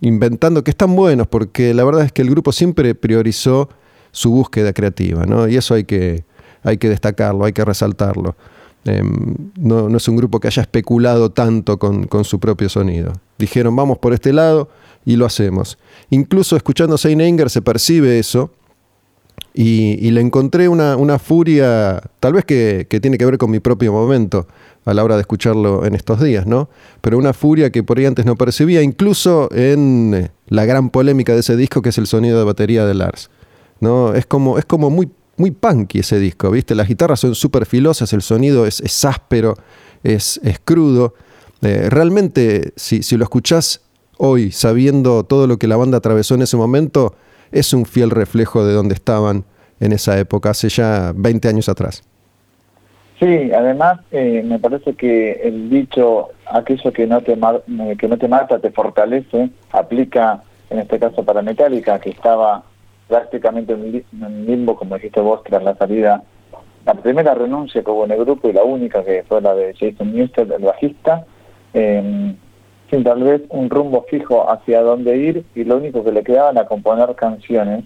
inventando, 0.00 0.62
que 0.62 0.70
están 0.70 0.94
buenos, 0.94 1.26
porque 1.26 1.72
la 1.74 1.84
verdad 1.84 2.04
es 2.04 2.12
que 2.12 2.22
el 2.22 2.30
grupo 2.30 2.52
siempre 2.52 2.94
priorizó 2.94 3.68
su 4.10 4.30
búsqueda 4.30 4.72
creativa, 4.72 5.24
¿no? 5.24 5.48
Y 5.48 5.56
eso 5.56 5.74
hay 5.74 5.84
que, 5.84 6.24
hay 6.62 6.76
que 6.76 6.88
destacarlo, 6.88 7.44
hay 7.44 7.52
que 7.52 7.64
resaltarlo. 7.64 8.36
Em, 8.84 9.36
no, 9.56 9.96
es 9.96 10.08
un 10.08 10.16
grupo 10.16 10.40
que 10.40 10.48
haya 10.48 10.62
especulado 10.62 11.30
tanto 11.30 11.78
con, 11.78 12.04
con, 12.08 12.24
su 12.24 12.40
propio 12.40 12.68
sonido. 12.68 13.12
Dijeron, 13.38 13.74
vamos 13.74 13.98
por 13.98 14.12
este 14.12 14.32
lado 14.32 14.68
y 15.04 15.16
lo 15.16 15.24
hacemos. 15.24 15.78
Incluso 16.10 16.56
escuchando 16.56 16.98
Saint 16.98 17.22
Anger 17.22 17.48
se 17.48 17.62
percibe 17.62 18.18
eso, 18.18 18.50
y, 19.54 20.10
le 20.10 20.20
encontré 20.20 20.68
una, 20.68 21.18
furia, 21.18 22.02
tal 22.20 22.32
vez 22.32 22.44
que, 22.44 22.86
tiene 23.02 23.18
que 23.18 23.26
ver 23.26 23.38
con 23.38 23.50
mi 23.50 23.60
propio 23.60 23.92
momento 23.92 24.46
a 24.84 24.94
la 24.94 25.04
hora 25.04 25.16
de 25.16 25.20
escucharlo 25.20 25.84
en 25.84 25.94
estos 25.94 26.20
días, 26.22 26.46
¿no? 26.46 26.68
Pero 27.00 27.18
una 27.18 27.32
furia 27.32 27.70
que 27.70 27.82
por 27.82 27.98
ahí 27.98 28.06
antes 28.06 28.24
no 28.24 28.36
percibía, 28.36 28.82
incluso 28.82 29.48
en 29.52 30.14
eh, 30.14 30.30
la 30.48 30.64
gran 30.64 30.90
polémica 30.90 31.34
de 31.34 31.40
ese 31.40 31.56
disco 31.56 31.82
que 31.82 31.90
es 31.90 31.98
el 31.98 32.06
sonido 32.06 32.38
de 32.38 32.44
batería 32.44 32.84
de 32.86 32.94
Lars, 32.94 33.30
¿no? 33.80 34.14
Es 34.14 34.26
como, 34.26 34.58
es 34.58 34.64
como 34.64 34.90
muy, 34.90 35.10
muy 35.36 35.50
punky 35.50 36.00
ese 36.00 36.18
disco, 36.18 36.50
¿viste? 36.50 36.74
Las 36.74 36.88
guitarras 36.88 37.20
son 37.20 37.34
súper 37.34 37.66
filosas, 37.66 38.12
el 38.12 38.22
sonido 38.22 38.66
es, 38.66 39.04
áspero, 39.04 39.54
es, 40.02 40.40
es 40.42 40.58
crudo. 40.64 41.14
Eh, 41.60 41.88
realmente, 41.90 42.72
si, 42.74 43.02
si 43.02 43.16
lo 43.16 43.24
escuchás 43.24 43.82
hoy, 44.16 44.50
sabiendo 44.50 45.24
todo 45.24 45.46
lo 45.46 45.58
que 45.58 45.68
la 45.68 45.76
banda 45.76 45.98
atravesó 45.98 46.34
en 46.34 46.42
ese 46.42 46.56
momento, 46.56 47.14
es 47.52 47.72
un 47.72 47.86
fiel 47.86 48.10
reflejo 48.10 48.64
de 48.64 48.72
donde 48.72 48.94
estaban 48.94 49.44
en 49.80 49.92
esa 49.92 50.18
época, 50.18 50.50
hace 50.50 50.68
ya 50.68 51.12
20 51.14 51.48
años 51.48 51.68
atrás. 51.68 52.02
Sí, 53.18 53.52
además 53.52 54.00
eh, 54.10 54.42
me 54.44 54.58
parece 54.58 54.94
que 54.94 55.32
el 55.44 55.70
dicho, 55.70 56.30
aquello 56.46 56.92
que 56.92 57.06
no, 57.06 57.20
te 57.20 57.34
eh, 57.34 57.96
que 57.96 58.08
no 58.08 58.18
te 58.18 58.26
mata 58.26 58.58
te 58.58 58.70
fortalece, 58.70 59.50
aplica 59.70 60.42
en 60.70 60.80
este 60.80 60.98
caso 60.98 61.24
para 61.24 61.42
Metallica, 61.42 62.00
que 62.00 62.10
estaba 62.10 62.64
prácticamente 63.06 63.74
en 63.74 64.46
limbo, 64.46 64.74
como 64.74 64.96
dijiste 64.96 65.20
vos, 65.20 65.42
tras 65.44 65.62
la 65.62 65.76
salida, 65.76 66.22
la 66.84 66.94
primera 66.94 67.34
renuncia 67.34 67.82
que 67.82 67.90
hubo 67.90 68.04
en 68.04 68.12
el 68.12 68.24
grupo 68.24 68.48
y 68.48 68.54
la 68.54 68.64
única 68.64 69.04
que 69.04 69.22
fue 69.28 69.40
la 69.40 69.54
de 69.54 69.74
Jason 69.78 70.12
Newsted, 70.14 70.50
el 70.50 70.62
bajista. 70.62 71.24
Eh, 71.74 72.34
sin 72.92 73.04
tal 73.04 73.22
vez 73.22 73.40
un 73.48 73.70
rumbo 73.70 74.04
fijo 74.10 74.50
hacia 74.52 74.82
dónde 74.82 75.16
ir 75.16 75.46
y 75.54 75.64
lo 75.64 75.78
único 75.78 76.04
que 76.04 76.12
le 76.12 76.22
quedaba 76.22 76.50
era 76.50 76.66
componer 76.66 77.14
canciones 77.14 77.84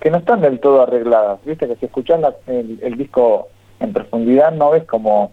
que 0.00 0.10
no 0.10 0.16
están 0.16 0.40
del 0.40 0.60
todo 0.60 0.80
arregladas. 0.82 1.40
Viste 1.44 1.68
que 1.68 1.76
si 1.76 1.84
escuchas 1.84 2.20
el, 2.46 2.96
disco 2.96 3.48
en 3.80 3.92
profundidad 3.92 4.52
no 4.52 4.70
ves 4.70 4.84
como 4.84 5.32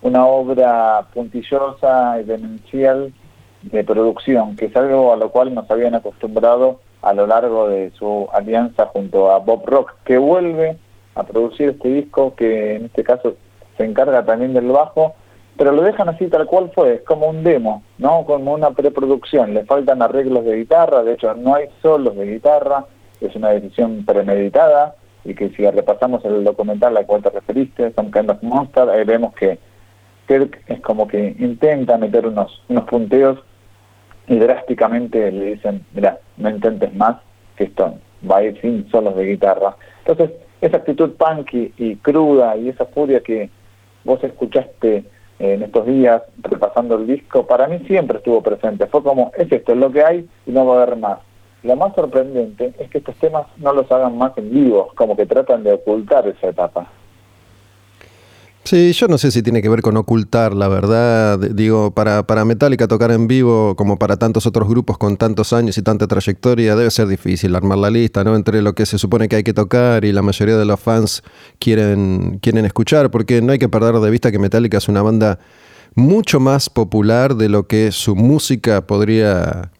una 0.00 0.24
obra 0.24 1.06
puntillosa 1.12 2.18
y 2.20 2.24
demencial 2.24 3.12
de 3.60 3.84
producción, 3.84 4.56
que 4.56 4.66
es 4.66 4.76
algo 4.76 5.12
a 5.12 5.16
lo 5.16 5.30
cual 5.30 5.54
nos 5.54 5.70
habían 5.70 5.94
acostumbrado 5.94 6.80
a 7.02 7.12
lo 7.12 7.26
largo 7.26 7.68
de 7.68 7.90
su 7.90 8.26
alianza 8.32 8.86
junto 8.86 9.30
a 9.30 9.38
Bob 9.38 9.66
Rock, 9.66 9.96
que 10.04 10.16
vuelve 10.16 10.78
a 11.14 11.24
producir 11.24 11.68
este 11.68 11.90
disco, 11.90 12.34
que 12.34 12.76
en 12.76 12.86
este 12.86 13.04
caso 13.04 13.34
se 13.76 13.84
encarga 13.84 14.24
también 14.24 14.54
del 14.54 14.68
bajo, 14.68 15.14
pero 15.56 15.72
lo 15.72 15.82
dejan 15.82 16.08
así 16.08 16.28
tal 16.28 16.46
cual 16.46 16.70
fue, 16.74 16.94
es 16.94 17.02
como 17.02 17.28
un 17.28 17.44
demo, 17.44 17.82
¿no? 17.98 18.24
Como 18.24 18.54
una 18.54 18.70
preproducción, 18.70 19.54
le 19.54 19.64
faltan 19.64 20.02
arreglos 20.02 20.44
de 20.44 20.56
guitarra, 20.56 21.02
de 21.02 21.14
hecho 21.14 21.34
no 21.34 21.54
hay 21.54 21.68
solos 21.82 22.16
de 22.16 22.26
guitarra, 22.26 22.86
es 23.20 23.34
una 23.36 23.50
decisión 23.50 24.04
premeditada, 24.04 24.96
y 25.24 25.34
que 25.34 25.50
si 25.50 25.68
repasamos 25.68 26.24
el 26.24 26.44
documental 26.44 26.96
al 26.96 27.06
cual 27.06 27.22
te 27.22 27.30
referiste, 27.30 27.92
Some 27.92 28.10
Kind 28.10 28.30
of 28.30 28.42
Monster, 28.42 28.88
ahí 28.88 29.04
vemos 29.04 29.34
que 29.34 29.58
Kirk 30.26 30.62
es 30.66 30.80
como 30.80 31.06
que 31.06 31.36
intenta 31.38 31.96
meter 31.98 32.26
unos, 32.26 32.62
unos 32.68 32.84
punteos 32.84 33.38
y 34.26 34.38
drásticamente 34.38 35.30
le 35.30 35.54
dicen, 35.54 35.84
mira, 35.92 36.18
no 36.36 36.50
intentes 36.50 36.94
más, 36.94 37.16
que 37.56 37.64
esto 37.64 37.94
va 38.28 38.38
a 38.38 38.44
ir 38.44 38.60
sin 38.60 38.88
solos 38.90 39.16
de 39.16 39.26
guitarra. 39.26 39.76
Entonces, 40.04 40.36
esa 40.60 40.78
actitud 40.78 41.12
punky 41.16 41.72
y 41.76 41.96
cruda 41.96 42.56
y 42.56 42.68
esa 42.68 42.86
furia 42.86 43.20
que 43.20 43.50
vos 44.04 44.22
escuchaste 44.22 45.04
en 45.42 45.62
estos 45.64 45.84
días 45.86 46.22
repasando 46.38 46.94
el 46.94 47.06
disco, 47.08 47.44
para 47.44 47.66
mí 47.66 47.80
siempre 47.80 48.18
estuvo 48.18 48.40
presente. 48.42 48.86
Fue 48.86 49.02
como, 49.02 49.32
es 49.36 49.50
esto, 49.50 49.72
es 49.72 49.78
lo 49.78 49.90
que 49.90 50.04
hay 50.04 50.28
y 50.46 50.52
no 50.52 50.64
va 50.64 50.78
a 50.78 50.82
haber 50.84 50.96
más. 50.96 51.18
Lo 51.64 51.74
más 51.74 51.94
sorprendente 51.96 52.72
es 52.78 52.88
que 52.90 52.98
estos 52.98 53.16
temas 53.16 53.46
no 53.56 53.72
los 53.72 53.90
hagan 53.90 54.16
más 54.16 54.38
en 54.38 54.50
vivo, 54.50 54.90
como 54.94 55.16
que 55.16 55.26
tratan 55.26 55.64
de 55.64 55.72
ocultar 55.72 56.28
esa 56.28 56.48
etapa. 56.48 56.86
Sí, 58.72 58.94
yo 58.94 59.06
no 59.06 59.18
sé 59.18 59.30
si 59.30 59.42
tiene 59.42 59.60
que 59.60 59.68
ver 59.68 59.82
con 59.82 59.98
ocultar, 59.98 60.54
la 60.54 60.66
verdad. 60.66 61.38
Digo, 61.38 61.90
para, 61.90 62.26
para 62.26 62.46
Metallica 62.46 62.88
tocar 62.88 63.10
en 63.10 63.28
vivo, 63.28 63.76
como 63.76 63.98
para 63.98 64.16
tantos 64.16 64.46
otros 64.46 64.66
grupos 64.66 64.96
con 64.96 65.18
tantos 65.18 65.52
años 65.52 65.76
y 65.76 65.82
tanta 65.82 66.06
trayectoria, 66.06 66.74
debe 66.74 66.90
ser 66.90 67.06
difícil 67.06 67.54
armar 67.54 67.76
la 67.76 67.90
lista, 67.90 68.24
¿no? 68.24 68.34
Entre 68.34 68.62
lo 68.62 68.74
que 68.74 68.86
se 68.86 68.96
supone 68.96 69.28
que 69.28 69.36
hay 69.36 69.42
que 69.42 69.52
tocar 69.52 70.06
y 70.06 70.12
la 70.12 70.22
mayoría 70.22 70.56
de 70.56 70.64
los 70.64 70.80
fans 70.80 71.22
quieren, 71.58 72.38
quieren 72.40 72.64
escuchar, 72.64 73.10
porque 73.10 73.42
no 73.42 73.52
hay 73.52 73.58
que 73.58 73.68
perder 73.68 73.96
de 73.96 74.10
vista 74.10 74.32
que 74.32 74.38
Metallica 74.38 74.78
es 74.78 74.88
una 74.88 75.02
banda 75.02 75.38
mucho 75.94 76.40
más 76.40 76.70
popular 76.70 77.36
de 77.36 77.50
lo 77.50 77.66
que 77.66 77.92
su 77.92 78.16
música 78.16 78.86
podría 78.86 79.70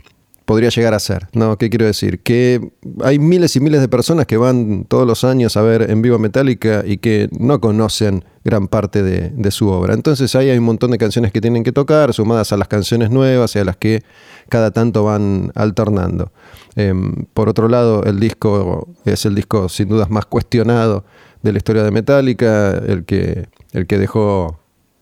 podría 0.53 0.69
llegar 0.69 0.93
a 0.93 0.99
ser. 0.99 1.29
¿no? 1.33 1.57
¿Qué 1.57 1.71
quiero 1.71 1.87
decir? 1.87 2.23
Que 2.23 2.73
hay 3.03 3.19
miles 3.19 3.57
y 3.57 3.61
miles 3.61 3.81
de 3.81 3.89
personas 3.89 4.27
que 4.27 4.37
van 4.37 4.85
todos 4.85 5.07
los 5.07 5.25
años 5.25 5.57
a 5.57 5.63
ver 5.63 5.91
en 5.91 6.03
vivo 6.03 6.19
Metallica 6.19 6.85
y 6.87 6.99
que 6.99 7.31
no 7.39 7.59
conocen 7.59 8.23
gran 8.45 8.69
parte 8.69 9.03
de, 9.03 9.51
su 9.51 9.71
obra. 9.71 9.95
Entonces 9.95 10.35
ahí 10.35 10.51
hay 10.51 10.59
un 10.59 10.65
montón 10.65 10.91
de 10.91 10.99
canciones 10.99 11.33
que 11.33 11.41
tienen 11.41 11.65
que 11.65 11.73
tocar, 11.73 12.13
sumadas 12.13 12.53
a 12.53 12.59
las 12.59 12.69
canciones 12.69 13.09
nuevas 13.09 13.57
y 13.57 13.61
a 13.61 13.65
las 13.65 13.79
que 13.79 14.03
cada 14.51 14.73
tanto 14.73 15.05
van 15.05 15.53
alternando. 15.55 16.33
Em, 16.77 17.25
por 17.33 17.49
otro 17.49 17.67
lado, 17.71 18.05
el 18.05 18.21
disco 18.21 18.89
es 19.07 19.25
el 19.25 19.35
disco 19.35 19.71
sin 19.71 19.89
dudas 19.89 20.11
más 20.11 20.27
cuestionado 20.27 21.07
de 21.43 21.53
la 21.53 21.57
historia 21.57 21.83
de 21.83 21.93
Metallica, 21.93 22.73
el 22.73 23.07
que, 23.07 23.49
el 23.73 23.87
que 23.87 23.97
dejó 23.97 24.61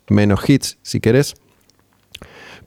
menos 0.09 0.49
hits, 0.49 0.79
si 0.83 1.01
querés. 1.01 1.35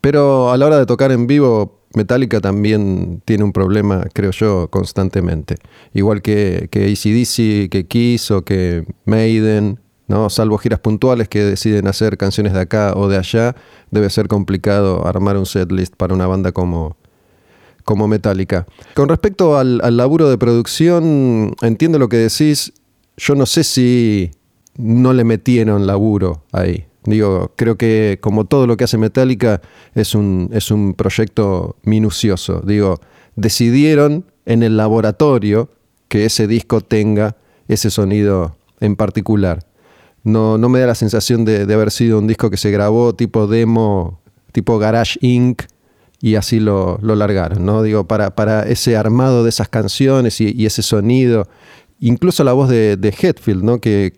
Pero 0.01 0.51
a 0.51 0.57
la 0.57 0.65
hora 0.65 0.77
de 0.79 0.85
tocar 0.85 1.13
en 1.13 1.27
vivo 1.27 1.82
Metallica 1.95 2.41
también 2.41 3.21
tiene 3.25 3.43
un 3.43 3.53
problema, 3.53 4.05
creo 4.13 4.31
yo, 4.31 4.67
constantemente. 4.69 5.55
Igual 5.93 6.21
que, 6.21 6.67
que 6.71 6.85
ACDC, 6.85 7.69
que 7.69 7.85
Kiss 7.87 8.31
o 8.31 8.43
que 8.43 8.85
Maiden, 9.05 9.79
¿no? 10.07 10.29
salvo 10.29 10.57
giras 10.57 10.79
puntuales 10.79 11.29
que 11.29 11.43
deciden 11.43 11.87
hacer 11.87 12.17
canciones 12.17 12.53
de 12.53 12.61
acá 12.61 12.93
o 12.95 13.07
de 13.07 13.17
allá, 13.17 13.55
debe 13.91 14.09
ser 14.09 14.27
complicado 14.27 15.05
armar 15.05 15.37
un 15.37 15.45
setlist 15.45 15.95
para 15.95 16.13
una 16.13 16.25
banda 16.25 16.51
como, 16.51 16.97
como 17.83 18.07
Metallica. 18.07 18.65
Con 18.95 19.09
respecto 19.09 19.57
al, 19.57 19.79
al 19.83 19.95
laburo 19.97 20.29
de 20.29 20.37
producción, 20.37 21.55
entiendo 21.61 21.99
lo 21.99 22.09
que 22.09 22.17
decís. 22.17 22.73
Yo 23.15 23.35
no 23.35 23.45
sé 23.45 23.63
si 23.63 24.31
no 24.75 25.13
le 25.13 25.23
metieron 25.23 25.85
laburo 25.85 26.43
ahí. 26.51 26.87
Digo, 27.05 27.51
creo 27.55 27.77
que 27.77 28.17
como 28.21 28.45
todo 28.45 28.67
lo 28.67 28.77
que 28.77 28.85
hace 28.85 28.97
Metallica 28.97 29.61
es 29.93 30.15
un, 30.15 30.49
es 30.53 30.71
un 30.71 30.93
proyecto 30.93 31.75
minucioso. 31.83 32.61
Digo, 32.65 32.99
decidieron 33.35 34.25
en 34.45 34.63
el 34.63 34.77
laboratorio 34.77 35.69
que 36.07 36.25
ese 36.25 36.47
disco 36.47 36.81
tenga 36.81 37.35
ese 37.67 37.89
sonido 37.89 38.55
en 38.79 38.95
particular. 38.95 39.65
No, 40.23 40.57
no 40.57 40.69
me 40.69 40.79
da 40.79 40.87
la 40.87 40.95
sensación 40.95 41.43
de, 41.43 41.61
haber 41.73 41.91
sido 41.91 42.19
un 42.19 42.27
disco 42.27 42.49
que 42.49 42.57
se 42.57 42.71
grabó 42.71 43.13
tipo 43.13 43.47
demo, 43.47 44.21
tipo 44.53 44.79
Garage 44.79 45.17
Inc. 45.21 45.63
y 46.21 46.35
así 46.35 46.59
lo, 46.59 46.97
lo 47.01 47.15
largaron, 47.15 47.65
¿no? 47.65 47.83
Digo, 47.83 48.07
para, 48.07 48.35
para 48.35 48.63
ese 48.63 48.95
armado 48.95 49.43
de 49.43 49.49
esas 49.49 49.67
canciones 49.67 50.39
y, 50.39 50.65
ese 50.65 50.81
sonido, 50.81 51.49
incluso 51.99 52.45
la 52.45 52.53
voz 52.53 52.69
de, 52.69 52.95
de 52.95 53.09
Hetfield, 53.09 53.63
¿no? 53.63 53.79
Que 53.79 54.13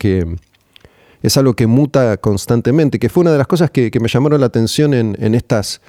es 1.22 1.38
algo 1.38 1.56
que 1.56 1.68
muta 1.68 2.18
constantemente, 2.18 3.00
que 3.00 3.10
fue 3.10 3.22
una 3.22 3.32
de 3.32 3.38
las 3.38 3.48
cosas 3.48 3.72
que, 3.72 3.92
me 4.00 4.08
llamaron 4.08 4.40
la 4.40 4.48
atención 4.48 4.94
en, 4.94 5.36
estas 5.36 5.82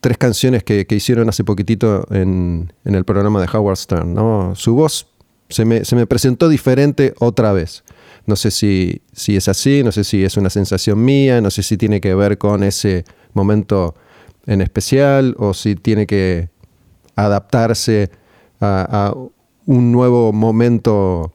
tres 0.00 0.18
canciones 0.18 0.64
que, 0.64 0.86
hicieron 0.90 1.28
hace 1.28 1.44
poquitito 1.44 2.06
en, 2.10 2.72
el 2.84 3.04
programa 3.04 3.40
de 3.40 3.48
Howard 3.52 3.76
Stern. 3.76 4.14
¿no? 4.14 4.54
Su 4.54 4.74
voz 4.74 5.06
se 5.50 5.64
me, 5.64 6.06
presentó 6.06 6.48
diferente 6.48 7.14
otra 7.18 7.52
vez. 7.52 7.84
No 8.26 8.36
sé 8.36 8.50
si, 8.50 9.02
es 9.26 9.48
así, 9.48 9.82
no 9.82 9.92
sé 9.92 10.04
si 10.04 10.24
es 10.24 10.36
una 10.36 10.50
sensación 10.50 11.04
mía, 11.04 11.40
no 11.40 11.50
sé 11.50 11.62
si 11.62 11.76
tiene 11.76 12.00
que 12.00 12.14
ver 12.14 12.38
con 12.38 12.62
ese 12.62 13.04
momento 13.34 13.94
en 14.46 14.60
especial 14.60 15.34
o 15.38 15.54
si 15.54 15.74
tiene 15.74 16.06
que 16.06 16.48
adaptarse 17.16 18.10
a, 18.60 19.14
un 19.66 19.92
nuevo 19.92 20.32
momento 20.32 21.30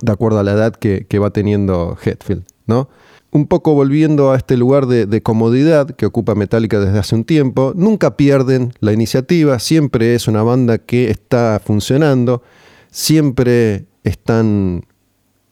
de 0.00 0.10
acuerdo 0.10 0.38
a 0.38 0.42
la 0.42 0.52
edad 0.52 0.74
que, 0.74 1.06
que 1.08 1.18
va 1.18 1.30
teniendo 1.30 1.96
Hetfield. 2.02 2.44
¿No? 2.66 2.88
Un 3.30 3.46
poco 3.46 3.74
volviendo 3.74 4.32
a 4.32 4.36
este 4.36 4.56
lugar 4.56 4.86
de, 4.86 5.22
comodidad 5.22 5.90
que 5.90 6.04
ocupa 6.04 6.34
Metallica 6.34 6.78
desde 6.78 6.98
hace 6.98 7.14
un 7.14 7.24
tiempo, 7.24 7.72
nunca 7.74 8.16
pierden 8.16 8.74
la 8.80 8.92
iniciativa, 8.92 9.58
siempre 9.58 10.14
es 10.14 10.28
una 10.28 10.42
banda 10.42 10.78
que 10.78 11.10
está 11.10 11.60
funcionando, 11.64 12.42
siempre 12.90 13.86
están 14.04 14.84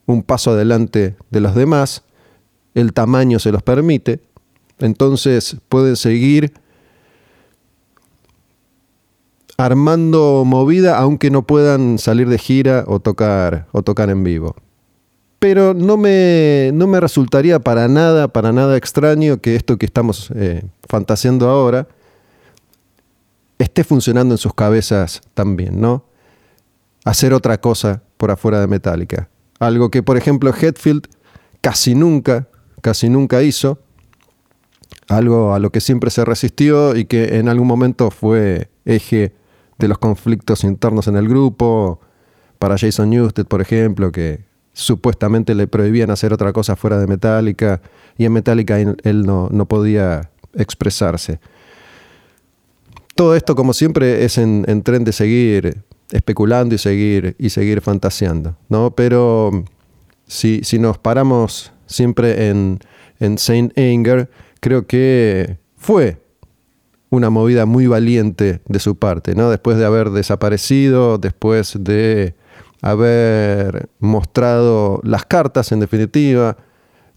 un 0.04 0.22
paso 0.22 0.50
adelante 0.50 1.16
de 1.30 1.40
los 1.40 1.54
demás, 1.54 2.04
el 2.74 2.92
tamaño 2.92 3.38
se 3.38 3.50
los 3.50 3.62
permite, 3.62 4.20
entonces 4.78 5.56
pueden 5.70 5.96
seguir 5.96 6.52
armando 9.56 10.44
movida 10.46 10.98
aunque 10.98 11.30
no 11.30 11.46
puedan 11.46 11.98
salir 11.98 12.28
de 12.28 12.38
gira 12.38 12.84
o 12.86 13.00
tocar, 13.00 13.68
o 13.72 13.82
tocar 13.82 14.10
en 14.10 14.22
vivo 14.22 14.54
pero 15.40 15.74
no 15.74 15.96
me, 15.96 16.70
no 16.74 16.86
me 16.86 17.00
resultaría 17.00 17.58
para 17.58 17.88
nada, 17.88 18.28
para 18.28 18.52
nada 18.52 18.76
extraño 18.76 19.40
que 19.40 19.56
esto 19.56 19.78
que 19.78 19.86
estamos 19.86 20.30
eh, 20.36 20.62
fantaseando 20.86 21.48
ahora 21.48 21.88
esté 23.58 23.84
funcionando 23.84 24.34
en 24.34 24.38
sus 24.38 24.54
cabezas 24.54 25.20
también, 25.34 25.80
¿no? 25.80 26.04
Hacer 27.04 27.32
otra 27.34 27.60
cosa 27.60 28.02
por 28.16 28.30
afuera 28.30 28.60
de 28.60 28.66
Metallica. 28.66 29.28
Algo 29.58 29.90
que, 29.90 30.02
por 30.02 30.16
ejemplo, 30.16 30.52
Hetfield 30.54 31.06
casi 31.60 31.94
nunca, 31.94 32.48
casi 32.80 33.08
nunca 33.08 33.42
hizo. 33.42 33.78
Algo 35.08 35.54
a 35.54 35.58
lo 35.58 35.70
que 35.70 35.80
siempre 35.80 36.10
se 36.10 36.24
resistió 36.24 36.96
y 36.96 37.04
que 37.04 37.38
en 37.38 37.48
algún 37.48 37.66
momento 37.66 38.10
fue 38.10 38.70
eje 38.84 39.34
de 39.78 39.88
los 39.88 39.98
conflictos 39.98 40.64
internos 40.64 41.06
en 41.08 41.16
el 41.16 41.28
grupo. 41.28 42.00
Para 42.58 42.76
Jason 42.78 43.10
Newsted, 43.10 43.46
por 43.46 43.60
ejemplo, 43.60 44.12
que 44.12 44.44
supuestamente 44.72 45.54
le 45.54 45.66
prohibían 45.66 46.10
hacer 46.10 46.32
otra 46.32 46.52
cosa 46.52 46.76
fuera 46.76 46.98
de 46.98 47.06
Metallica 47.06 47.80
y 48.16 48.24
en 48.24 48.32
Metallica 48.32 48.78
él 48.78 49.22
no, 49.26 49.48
no 49.50 49.66
podía 49.66 50.30
expresarse. 50.54 51.40
Todo 53.14 53.34
esto, 53.34 53.54
como 53.54 53.74
siempre, 53.74 54.24
es 54.24 54.38
en, 54.38 54.82
tren 54.82 55.04
de 55.04 55.12
seguir 55.12 55.82
especulando 56.10 56.74
y 56.74 56.78
seguir, 56.78 57.36
y 57.38 57.50
seguir 57.50 57.80
fantaseando, 57.80 58.56
¿no? 58.68 58.92
Pero 58.92 59.64
si, 60.26 60.60
si 60.64 60.78
nos 60.78 60.98
paramos 60.98 61.72
siempre 61.86 62.48
en, 62.48 62.78
en 63.18 63.38
Saint 63.38 63.76
Anger, 63.78 64.30
creo 64.60 64.86
que 64.86 65.58
fue 65.76 66.18
una 67.10 67.28
movida 67.28 67.66
muy 67.66 67.86
valiente 67.86 68.60
de 68.66 68.78
su 68.78 68.96
parte, 68.96 69.34
¿no? 69.34 69.50
Después 69.50 69.76
de 69.76 69.84
haber 69.84 70.10
desaparecido, 70.10 71.18
después 71.18 71.76
de 71.78 72.34
haber 72.82 73.88
mostrado 73.98 75.00
las 75.02 75.24
cartas, 75.24 75.72
en 75.72 75.80
definitiva, 75.80 76.56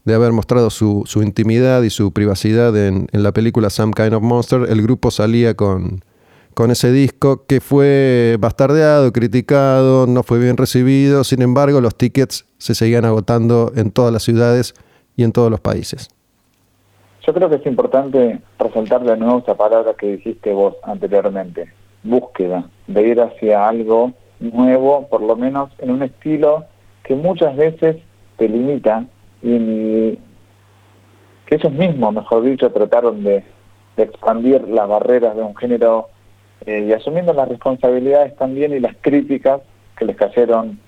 de 0.04 0.14
haber 0.14 0.32
mostrado 0.32 0.70
su, 0.70 1.04
intimidad 1.22 1.82
y 1.82 1.90
su 1.90 2.12
privacidad 2.12 2.76
en, 2.76 3.06
la 3.12 3.32
película 3.32 3.70
Some 3.70 3.92
Kind 3.94 4.12
of 4.14 4.22
Monster, 4.22 4.66
el 4.68 4.82
grupo 4.82 5.10
salía 5.10 5.54
con, 5.54 6.04
con 6.52 6.70
ese 6.70 6.92
disco 6.92 7.46
que 7.46 7.60
fue 7.60 8.36
bastardeado, 8.38 9.12
criticado, 9.12 10.06
no 10.06 10.22
fue 10.22 10.38
bien 10.38 10.56
recibido, 10.56 11.24
sin 11.24 11.40
embargo 11.40 11.80
los 11.80 11.96
tickets 11.96 12.46
se 12.58 12.74
seguían 12.74 13.06
agotando 13.06 13.72
en 13.74 13.90
todas 13.90 14.12
las 14.12 14.22
ciudades 14.22 14.74
y 15.16 15.24
en 15.24 15.32
todos 15.32 15.50
los 15.50 15.60
países. 15.60 16.10
Yo 17.26 17.32
creo 17.32 17.48
que 17.48 17.56
es 17.56 17.66
importante 17.66 18.40
resaltar 18.58 19.02
de 19.02 19.16
nuevo 19.16 19.38
esa 19.38 19.54
palabra 19.54 19.94
que 19.94 20.16
dijiste 20.16 20.52
vos 20.52 20.74
anteriormente, 20.82 21.72
búsqueda, 22.02 22.68
de 22.86 23.08
ir 23.08 23.20
hacia 23.22 23.66
algo 23.66 24.12
nuevo, 24.40 25.06
por 25.08 25.22
lo 25.22 25.36
menos 25.36 25.70
en 25.78 25.90
un 25.90 26.02
estilo 26.02 26.64
que 27.02 27.14
muchas 27.14 27.56
veces 27.56 27.96
te 28.36 28.48
limita 28.48 29.04
y 29.42 30.18
que 31.46 31.56
ellos 31.56 31.72
mismos, 31.72 32.14
mejor 32.14 32.42
dicho, 32.42 32.70
trataron 32.72 33.22
de, 33.22 33.44
expandir 33.96 34.66
las 34.66 34.88
barreras 34.88 35.36
de 35.36 35.42
un 35.42 35.54
género 35.54 36.08
eh, 36.66 36.86
y 36.88 36.92
asumiendo 36.92 37.32
las 37.32 37.48
responsabilidades 37.48 38.34
también 38.34 38.72
y 38.72 38.80
las 38.80 38.96
críticas 39.00 39.60
que 39.96 40.04
les 40.04 40.16
cayeron 40.16 40.80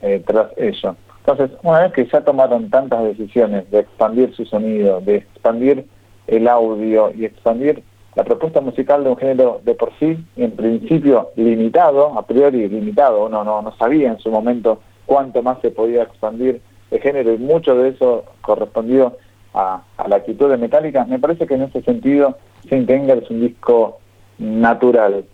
eh, 0.00 0.22
tras 0.24 0.56
ello. 0.56 0.94
Entonces, 1.26 1.50
una 1.64 1.80
vez 1.80 1.92
que 1.92 2.06
ya 2.06 2.20
tomaron 2.20 2.70
tantas 2.70 3.02
decisiones 3.02 3.68
de 3.72 3.80
expandir 3.80 4.32
su 4.34 4.44
sonido, 4.44 5.00
de 5.00 5.16
expandir 5.16 5.86
el 6.28 6.46
audio 6.46 7.12
y 7.16 7.24
expandir 7.24 7.82
la 8.14 8.24
propuesta 8.24 8.60
musical 8.60 9.04
de 9.04 9.10
un 9.10 9.16
género 9.16 9.60
de 9.64 9.74
por 9.74 9.92
sí, 9.98 10.18
en 10.36 10.50
principio 10.52 11.30
limitado, 11.36 12.18
a 12.18 12.26
priori 12.26 12.68
limitado, 12.68 13.26
uno 13.26 13.42
no, 13.42 13.62
no 13.62 13.74
sabía 13.76 14.10
en 14.10 14.18
su 14.18 14.30
momento 14.30 14.80
cuánto 15.06 15.42
más 15.42 15.60
se 15.60 15.70
podía 15.70 16.02
expandir 16.02 16.60
el 16.90 17.00
género 17.00 17.32
y 17.32 17.38
mucho 17.38 17.74
de 17.74 17.90
eso 17.90 18.24
correspondió 18.42 19.16
a, 19.54 19.82
la 20.06 20.16
actitud 20.16 20.50
de 20.50 20.56
Metallica, 20.56 21.04
me 21.04 21.18
parece 21.18 21.46
que 21.46 21.54
en 21.54 21.62
ese 21.62 21.82
sentido 21.82 22.36
Saint 22.68 22.90
Anger 22.90 23.22
es 23.22 23.30
un 23.30 23.40
disco 23.40 23.98
natural 24.38 25.24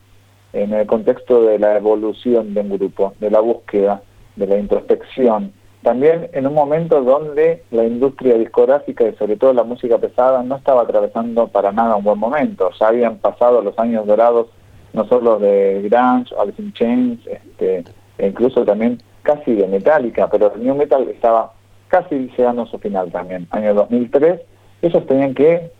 en 0.52 0.72
el 0.72 0.86
contexto 0.86 1.42
de 1.42 1.58
la 1.58 1.76
evolución 1.76 2.54
de 2.54 2.60
un 2.60 2.70
grupo, 2.70 3.14
de 3.20 3.30
la 3.30 3.40
búsqueda, 3.40 4.02
de 4.36 4.46
la 4.46 4.58
introspección. 4.58 5.52
También 5.82 6.28
en 6.32 6.46
un 6.46 6.54
momento 6.54 7.02
donde 7.02 7.62
la 7.70 7.84
industria 7.84 8.34
discográfica 8.34 9.06
y 9.06 9.14
sobre 9.14 9.36
todo 9.36 9.52
la 9.52 9.62
música 9.62 9.98
pesada 9.98 10.42
no 10.42 10.56
estaba 10.56 10.82
atravesando 10.82 11.48
para 11.48 11.72
nada 11.72 11.96
un 11.96 12.04
buen 12.04 12.18
momento. 12.18 12.70
Ya 12.78 12.88
habían 12.88 13.18
pasado 13.18 13.62
los 13.62 13.78
años 13.78 14.06
dorados 14.06 14.48
no 14.92 15.06
solo 15.06 15.38
de 15.38 15.82
Grunge, 15.88 16.34
Alice 16.38 16.60
in 16.60 16.72
Chains, 16.72 17.26
este, 17.26 17.84
e 18.18 18.26
incluso 18.26 18.64
también 18.64 19.00
casi 19.22 19.54
de 19.54 19.66
Metallica, 19.68 20.28
pero 20.28 20.52
el 20.54 20.64
New 20.64 20.74
Metal 20.74 21.06
estaba 21.08 21.52
casi 21.88 22.30
llegando 22.36 22.62
a 22.62 22.66
su 22.66 22.78
final 22.78 23.10
también, 23.10 23.46
año 23.50 23.74
2003, 23.74 24.40
ellos 24.82 25.06
tenían 25.06 25.34
que 25.34 25.70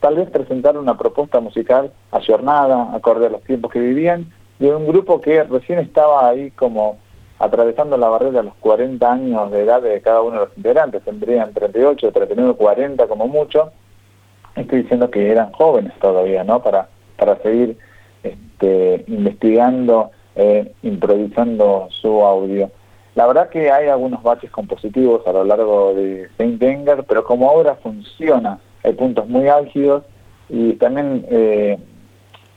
tal 0.00 0.16
vez 0.16 0.30
presentar 0.30 0.76
una 0.76 0.96
propuesta 0.96 1.40
musical 1.40 1.92
ayornada, 2.10 2.94
acorde 2.94 3.26
a 3.26 3.30
los 3.30 3.42
tiempos 3.42 3.72
que 3.72 3.80
vivían, 3.80 4.32
de 4.58 4.74
un 4.74 4.86
grupo 4.86 5.20
que 5.20 5.42
recién 5.44 5.78
estaba 5.78 6.28
ahí 6.28 6.50
como 6.52 6.98
atravesando 7.38 7.96
la 7.96 8.08
barrera 8.08 8.38
de 8.38 8.42
los 8.44 8.54
40 8.56 9.12
años 9.12 9.50
de 9.50 9.62
edad 9.62 9.82
de 9.82 10.00
cada 10.00 10.22
uno 10.22 10.40
de 10.40 10.46
los 10.46 10.56
integrantes, 10.56 11.02
tendrían 11.02 11.52
38, 11.52 12.12
39, 12.12 12.54
40 12.54 13.06
como 13.06 13.26
mucho, 13.26 13.72
estoy 14.54 14.82
diciendo 14.82 15.10
que 15.10 15.30
eran 15.30 15.52
jóvenes 15.52 15.92
todavía, 16.00 16.44
¿no? 16.44 16.62
Para, 16.62 16.88
para 17.16 17.36
seguir 17.42 17.76
este, 18.22 19.04
investigando, 19.08 20.10
eh, 20.36 20.72
improvisando 20.82 21.88
su 21.90 22.24
audio. 22.24 22.70
La 23.14 23.26
verdad 23.26 23.48
que 23.48 23.70
hay 23.70 23.88
algunos 23.88 24.22
baches 24.22 24.50
compositivos 24.50 25.26
a 25.26 25.32
lo 25.32 25.44
largo 25.44 25.94
de 25.94 26.28
Saint 26.36 26.62
Anger, 26.62 27.04
pero 27.04 27.24
como 27.24 27.50
obra 27.50 27.76
funciona, 27.76 28.58
hay 28.82 28.92
puntos 28.94 29.28
muy 29.28 29.48
álgidos 29.48 30.04
y 30.48 30.72
también 30.74 31.24
eh, 31.30 31.78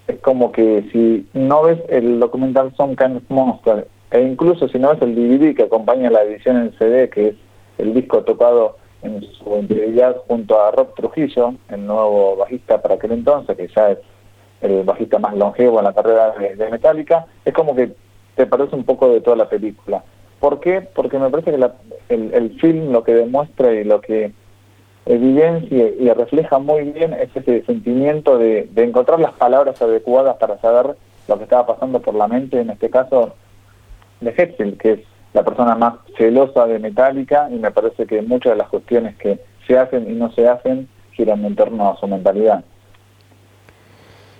es 0.07 0.19
como 0.19 0.51
que 0.51 0.87
si 0.91 1.27
no 1.33 1.63
ves 1.63 1.79
el 1.89 2.19
documental 2.19 2.73
Some 2.75 2.95
Kind 2.95 3.17
of 3.17 3.23
Monster 3.29 3.87
e 4.11 4.21
incluso 4.21 4.67
si 4.67 4.79
no 4.79 4.89
ves 4.89 5.01
el 5.01 5.15
DVD 5.15 5.55
que 5.55 5.63
acompaña 5.63 6.09
la 6.09 6.23
edición 6.23 6.57
en 6.57 6.77
CD, 6.77 7.09
que 7.09 7.29
es 7.29 7.35
el 7.77 7.93
disco 7.93 8.23
tocado 8.23 8.77
en 9.01 9.21
su 9.21 9.57
integridad 9.57 10.17
junto 10.27 10.59
a 10.59 10.71
Rob 10.71 10.93
Trujillo, 10.95 11.53
el 11.69 11.85
nuevo 11.85 12.35
bajista 12.37 12.81
para 12.81 12.95
aquel 12.95 13.11
entonces, 13.11 13.55
que 13.55 13.67
ya 13.67 13.91
es 13.91 13.99
el 14.61 14.83
bajista 14.83 15.19
más 15.19 15.35
longevo 15.35 15.79
en 15.79 15.85
la 15.85 15.93
carrera 15.93 16.31
de, 16.31 16.55
de 16.55 16.69
Metallica, 16.69 17.27
es 17.45 17.53
como 17.53 17.75
que 17.75 17.91
te 18.35 18.45
parece 18.45 18.75
un 18.75 18.83
poco 18.83 19.09
de 19.09 19.21
toda 19.21 19.35
la 19.35 19.49
película. 19.49 20.03
¿Por 20.39 20.59
qué? 20.59 20.81
Porque 20.81 21.17
me 21.17 21.29
parece 21.29 21.51
que 21.51 21.69
el, 22.09 22.59
film 22.59 22.91
lo 22.91 23.03
que 23.03 23.15
demuestra 23.15 23.73
y 23.73 23.83
lo 23.83 24.01
que 24.01 24.31
evidencia 25.05 25.89
y 25.99 26.09
refleja 26.11 26.59
muy 26.59 26.91
bien 26.91 27.13
es 27.13 27.35
ese 27.35 27.65
sentimiento 27.65 28.37
de, 28.37 28.69
encontrar 28.75 29.19
las 29.19 29.33
palabras 29.33 29.81
adecuadas 29.81 30.37
para 30.37 30.59
saber 30.59 30.95
lo 31.27 31.37
que 31.37 31.43
estaba 31.43 31.65
pasando 31.65 32.01
por 32.01 32.13
la 32.13 32.27
mente, 32.27 32.59
en 32.59 32.69
este 32.69 32.89
caso 32.89 33.33
de 34.21 34.33
Hetfield, 34.35 34.77
que 34.77 34.91
es 34.93 34.99
la 35.33 35.43
persona 35.43 35.75
más 35.75 35.95
celosa 36.17 36.65
de 36.65 36.79
Metallica, 36.79 37.49
y 37.51 37.57
me 37.59 37.71
parece 37.71 38.05
que 38.05 38.21
muchas 38.21 38.53
de 38.53 38.57
las 38.57 38.69
cuestiones 38.69 39.15
que 39.17 39.39
se 39.67 39.77
hacen 39.77 40.09
y 40.09 40.13
no 40.13 40.31
se 40.31 40.47
hacen 40.47 40.87
giran 41.11 41.43
en 41.45 41.55
torno 41.55 41.89
a 41.89 41.97
su 41.99 42.07
mentalidad. 42.07 42.63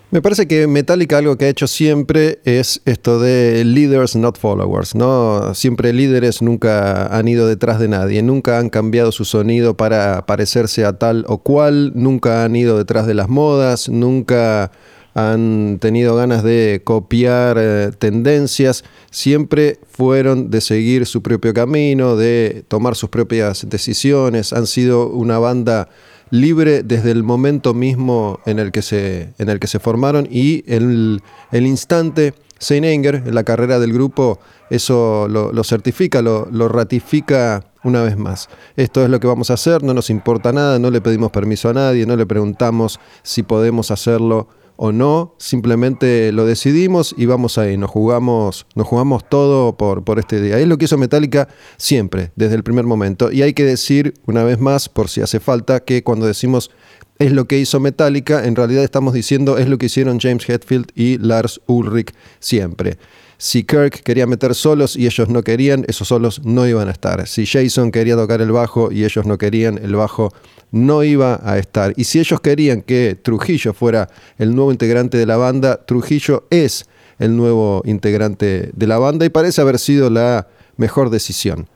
Me 0.10 0.22
parece 0.22 0.48
que 0.48 0.68
Metallica 0.68 1.18
algo 1.18 1.36
que 1.36 1.46
ha 1.46 1.50
hecho 1.50 1.68
siempre 1.68 2.40
es 2.46 2.82
esto 2.86 3.20
de 3.20 3.66
leaders, 3.66 4.16
not 4.16 4.38
followers, 4.38 4.96
¿no? 4.96 5.54
Siempre 5.54 5.92
líderes 5.92 6.42
nunca 6.42 7.08
han 7.08 7.28
ido 7.28 7.46
detrás 7.46 7.78
de 7.78 7.90
nadie, 7.90 8.24
nunca 8.24 8.58
han 8.58 8.70
cambiado 8.70 9.12
su 9.12 9.26
sonido 9.26 9.76
para 9.76 10.26
parecerse 10.26 10.86
a 10.86 10.98
tal 10.98 11.26
o 11.28 11.40
cual, 11.40 11.92
nunca 11.94 12.46
han 12.46 12.56
ido 12.56 12.78
detrás 12.78 13.06
de 13.06 13.16
las 13.16 13.28
modas, 13.28 13.90
nunca 13.90 14.72
han 15.18 15.80
tenido 15.82 16.16
ganas 16.16 16.44
de 16.44 16.82
copiar 16.84 17.58
eh, 17.60 17.90
tendencias, 17.98 18.84
siempre 19.10 19.80
fueron 19.90 20.52
de 20.52 20.62
seguir 20.62 21.08
su 21.08 21.24
propio 21.24 21.56
camino, 21.56 22.16
de 22.16 22.64
tomar 22.68 22.96
sus 22.96 23.10
propias 23.10 23.68
decisiones, 23.68 24.54
han 24.54 24.68
sido 24.68 25.10
una 25.10 25.40
banda 25.40 25.90
libre 26.30 26.84
desde 26.84 27.10
el 27.10 27.24
momento 27.24 27.74
mismo 27.74 28.40
en 28.46 28.60
el 28.60 28.72
que 28.72 28.84
se, 28.84 29.34
en 29.40 29.50
el 29.50 29.60
que 29.60 29.66
se 29.66 29.80
formaron 29.80 30.28
y 30.30 30.64
el, 30.72 31.24
el 31.52 31.66
instante 31.66 32.36
Saint 32.60 32.86
Anger, 32.86 33.34
la 33.34 33.44
carrera 33.44 33.80
del 33.80 33.94
grupo, 33.94 34.40
eso 34.70 35.28
lo, 35.28 35.64
certifica, 35.64 36.22
lo, 36.22 36.68
ratifica 36.68 37.64
una 37.84 38.04
vez 38.04 38.18
más. 38.18 38.50
Esto 38.76 39.04
es 39.04 39.10
lo 39.10 39.20
que 39.20 39.28
vamos 39.28 39.50
a 39.50 39.54
hacer, 39.54 39.84
no 39.84 39.94
nos 39.94 40.10
importa 40.10 40.52
nada, 40.52 40.80
no 40.80 40.90
le 40.90 41.02
pedimos 41.02 41.32
permiso 41.32 41.70
a 41.70 41.74
nadie, 41.74 42.06
no 42.06 42.16
le 42.16 42.26
preguntamos 42.26 43.00
si 43.24 43.44
podemos 43.44 43.92
hacerlo 43.92 44.48
o 44.78 44.92
no, 44.92 45.36
simplemente 45.40 46.32
lo 46.32 46.46
decidimos 46.46 47.14
y 47.18 47.26
vamos 47.26 47.58
ahí, 47.58 47.78
nos 47.78 47.90
jugamos, 47.90 48.68
nos 48.76 48.88
jugamos 48.88 49.28
todo 49.28 49.76
por, 49.76 50.04
por 50.04 50.20
este 50.20 50.40
día. 50.40 50.60
Es 50.60 50.68
lo 50.68 50.78
que 50.78 50.86
hizo 50.86 50.98
Metallica 50.98 51.50
siempre, 51.78 52.32
desde 52.36 52.56
el 52.56 52.64
primer 52.64 52.86
momento. 52.86 53.32
Y 53.32 53.42
hay 53.42 53.54
que 53.54 53.66
decir, 53.66 54.14
una 54.26 54.44
vez 54.44 54.60
más, 54.60 54.88
por 54.88 55.10
si 55.10 55.22
hace 55.22 55.40
falta, 55.40 55.82
que 55.82 56.04
cuando 56.04 56.28
decimos 56.28 56.72
es 57.20 57.32
lo 57.32 57.46
que 57.46 57.58
hizo 57.58 57.80
Metallica, 57.80 58.46
en 58.46 58.56
realidad 58.56 58.84
estamos 58.84 59.14
diciendo 59.14 59.58
es 59.58 59.68
lo 59.68 59.78
que 59.78 59.88
hicieron 59.88 60.20
James 60.20 60.48
Hetfield 60.48 60.92
y 60.96 61.18
Lars 61.18 61.60
Ulrich 61.66 62.14
siempre. 62.40 62.98
Si 63.40 63.64
Kirk 63.64 64.02
quería 64.02 64.26
meter 64.26 64.56
solos 64.56 64.96
y 64.96 65.06
ellos 65.06 65.30
no 65.30 65.44
querían, 65.44 65.86
esos 65.88 66.08
solos 66.08 66.42
no 66.44 66.68
iban 66.68 66.88
a 66.88 66.92
estar. 66.92 67.28
Si 67.28 67.46
Jason 67.46 67.92
quería 67.92 68.16
tocar 68.16 68.42
el 68.42 68.52
bajo 68.52 68.92
y 68.92 69.06
ellos 69.06 69.28
no 69.28 69.38
querían, 69.38 69.78
el 69.78 69.96
bajo 69.96 70.34
no 70.72 71.04
iba 71.04 71.40
a 71.44 71.60
estar. 71.60 71.94
Y 71.98 72.06
si 72.06 72.20
ellos 72.20 72.42
querían 72.42 72.82
que 72.82 73.16
Trujillo 73.22 73.74
fuera 73.74 74.10
el 74.40 74.56
nuevo 74.56 74.72
integrante 74.72 75.18
de 75.18 75.28
la 75.28 75.38
banda, 75.38 75.86
Trujillo 75.86 76.48
es 76.50 76.86
el 77.20 77.38
nuevo 77.38 77.84
integrante 77.86 78.72
de 78.74 78.88
la 78.88 78.98
banda 78.98 79.26
y 79.26 79.30
parece 79.30 79.62
haber 79.62 79.78
sido 79.78 80.10
la 80.10 80.48
mejor 80.78 81.12
decisión. 81.12 81.70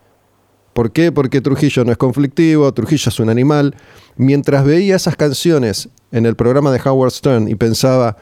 ¿Por 0.74 0.92
qué? 0.92 1.12
Porque 1.12 1.42
Trujillo 1.42 1.84
no 1.84 1.92
es 1.92 1.98
conflictivo, 1.98 2.74
Trujillo 2.74 3.10
es 3.10 3.20
un 3.20 3.30
animal. 3.30 3.76
Mientras 4.16 4.66
veía 4.66 4.96
esas 4.96 5.16
canciones 5.16 5.90
en 6.12 6.26
el 6.26 6.36
programa 6.36 6.72
de 6.72 6.82
Howard 6.84 7.12
Stern 7.12 7.48
y 7.48 7.56
pensaba, 7.56 8.18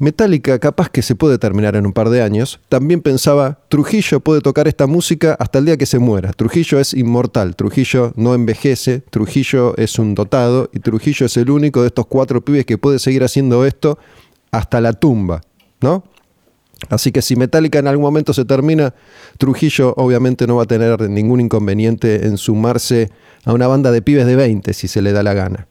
Metallica 0.00 0.60
capaz 0.60 0.90
que 0.90 1.02
se 1.02 1.16
puede 1.16 1.38
terminar 1.38 1.74
en 1.74 1.84
un 1.84 1.92
par 1.92 2.08
de 2.08 2.22
años, 2.22 2.60
también 2.68 3.00
pensaba, 3.00 3.58
Trujillo 3.68 4.20
puede 4.20 4.40
tocar 4.40 4.68
esta 4.68 4.86
música 4.86 5.36
hasta 5.40 5.58
el 5.58 5.64
día 5.64 5.76
que 5.76 5.86
se 5.86 5.98
muera. 5.98 6.32
Trujillo 6.32 6.78
es 6.78 6.94
inmortal, 6.94 7.56
Trujillo 7.56 8.12
no 8.14 8.32
envejece, 8.32 9.00
Trujillo 9.10 9.76
es 9.76 9.98
un 9.98 10.14
dotado 10.14 10.70
y 10.72 10.78
Trujillo 10.78 11.26
es 11.26 11.36
el 11.36 11.50
único 11.50 11.80
de 11.80 11.88
estos 11.88 12.06
cuatro 12.06 12.44
pibes 12.44 12.64
que 12.64 12.78
puede 12.78 13.00
seguir 13.00 13.24
haciendo 13.24 13.66
esto 13.66 13.98
hasta 14.52 14.80
la 14.80 14.92
tumba, 14.92 15.40
¿no? 15.80 16.04
Así 16.90 17.10
que 17.10 17.20
si 17.20 17.34
Metallica 17.34 17.80
en 17.80 17.88
algún 17.88 18.04
momento 18.04 18.32
se 18.32 18.44
termina, 18.44 18.94
Trujillo 19.36 19.94
obviamente 19.96 20.46
no 20.46 20.56
va 20.56 20.62
a 20.62 20.66
tener 20.66 21.10
ningún 21.10 21.40
inconveniente 21.40 22.26
en 22.28 22.36
sumarse 22.36 23.10
a 23.44 23.52
una 23.52 23.66
banda 23.66 23.90
de 23.90 24.00
pibes 24.00 24.26
de 24.26 24.36
20 24.36 24.72
si 24.74 24.86
se 24.86 25.02
le 25.02 25.10
da 25.10 25.24
la 25.24 25.34
gana. 25.34 25.66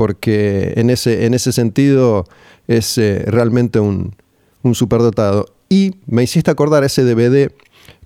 Porque 0.00 0.72
en 0.76 0.88
ese, 0.88 1.26
en 1.26 1.34
ese 1.34 1.52
sentido 1.52 2.24
es 2.68 2.96
eh, 2.96 3.22
realmente 3.26 3.80
un, 3.80 4.16
un 4.62 4.74
superdotado. 4.74 5.44
Y 5.68 5.96
me 6.06 6.22
hiciste 6.22 6.50
acordar 6.50 6.84
ese 6.84 7.04
DVD 7.04 7.52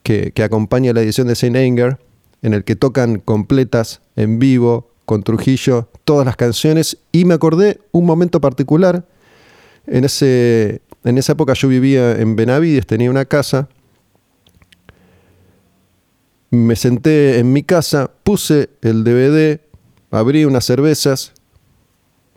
que, 0.02 0.33
acompaña 0.42 0.92
la 0.92 1.02
edición 1.02 1.28
de 1.28 1.37
Saint 1.37 1.54
Anger, 1.54 2.00
en 2.42 2.52
el 2.52 2.64
que 2.64 2.74
tocan 2.74 3.20
completas 3.20 4.00
en 4.16 4.40
vivo 4.40 4.90
con 5.04 5.22
Trujillo 5.22 5.88
todas 6.02 6.26
las 6.26 6.35
canciones. 6.35 6.98
Y 7.12 7.26
me 7.26 7.35
acordé 7.35 7.78
un 7.92 8.07
momento 8.07 8.40
particular. 8.40 9.07
En, 9.87 10.04
ese, 10.04 10.83
en 11.04 11.16
esa 11.16 11.35
época 11.35 11.52
yo 11.52 11.68
vivía 11.68 12.18
en 12.18 12.35
Benavides, 12.35 12.88
tenía 12.88 13.09
una 13.09 13.24
casa. 13.24 13.68
Me 16.50 16.74
senté 16.74 17.38
en 17.38 17.52
mi 17.52 17.62
casa, 17.62 18.11
puse 18.24 18.70
el 18.83 19.04
DVD, 19.04 19.61
abrí 20.11 20.44
unas 20.44 20.64
cervezas, 20.64 21.35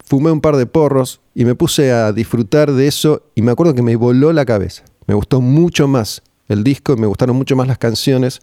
fumé 0.08 0.32
un 0.32 0.42
par 0.42 0.56
de 0.56 0.66
porros 0.66 1.22
y 1.36 1.46
me 1.46 1.56
puse 1.56 1.92
a 1.92 2.12
disfrutar 2.14 2.72
de 2.72 2.88
eso 2.88 3.24
y 3.36 3.42
me 3.42 3.52
acuerdo 3.52 3.74
que 3.74 3.82
me 3.82 3.96
voló 3.96 4.34
la 4.34 4.46
cabeza. 4.46 4.84
Me 5.06 5.14
gustó 5.14 5.42
mucho 5.42 5.88
más 5.88 6.22
el 6.48 6.64
disco 6.64 6.96
me 6.96 7.08
gustaron 7.08 7.36
mucho 7.36 7.56
más 7.56 7.68
las 7.68 7.78
canciones 7.78 8.40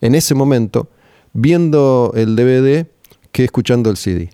en 0.00 0.14
ese 0.14 0.34
momento 0.34 0.88
viendo 1.32 2.12
el 2.14 2.36
DVD 2.36 2.86
que 3.32 3.44
escuchando 3.44 3.90
el 3.90 3.96
CD. 3.96 4.30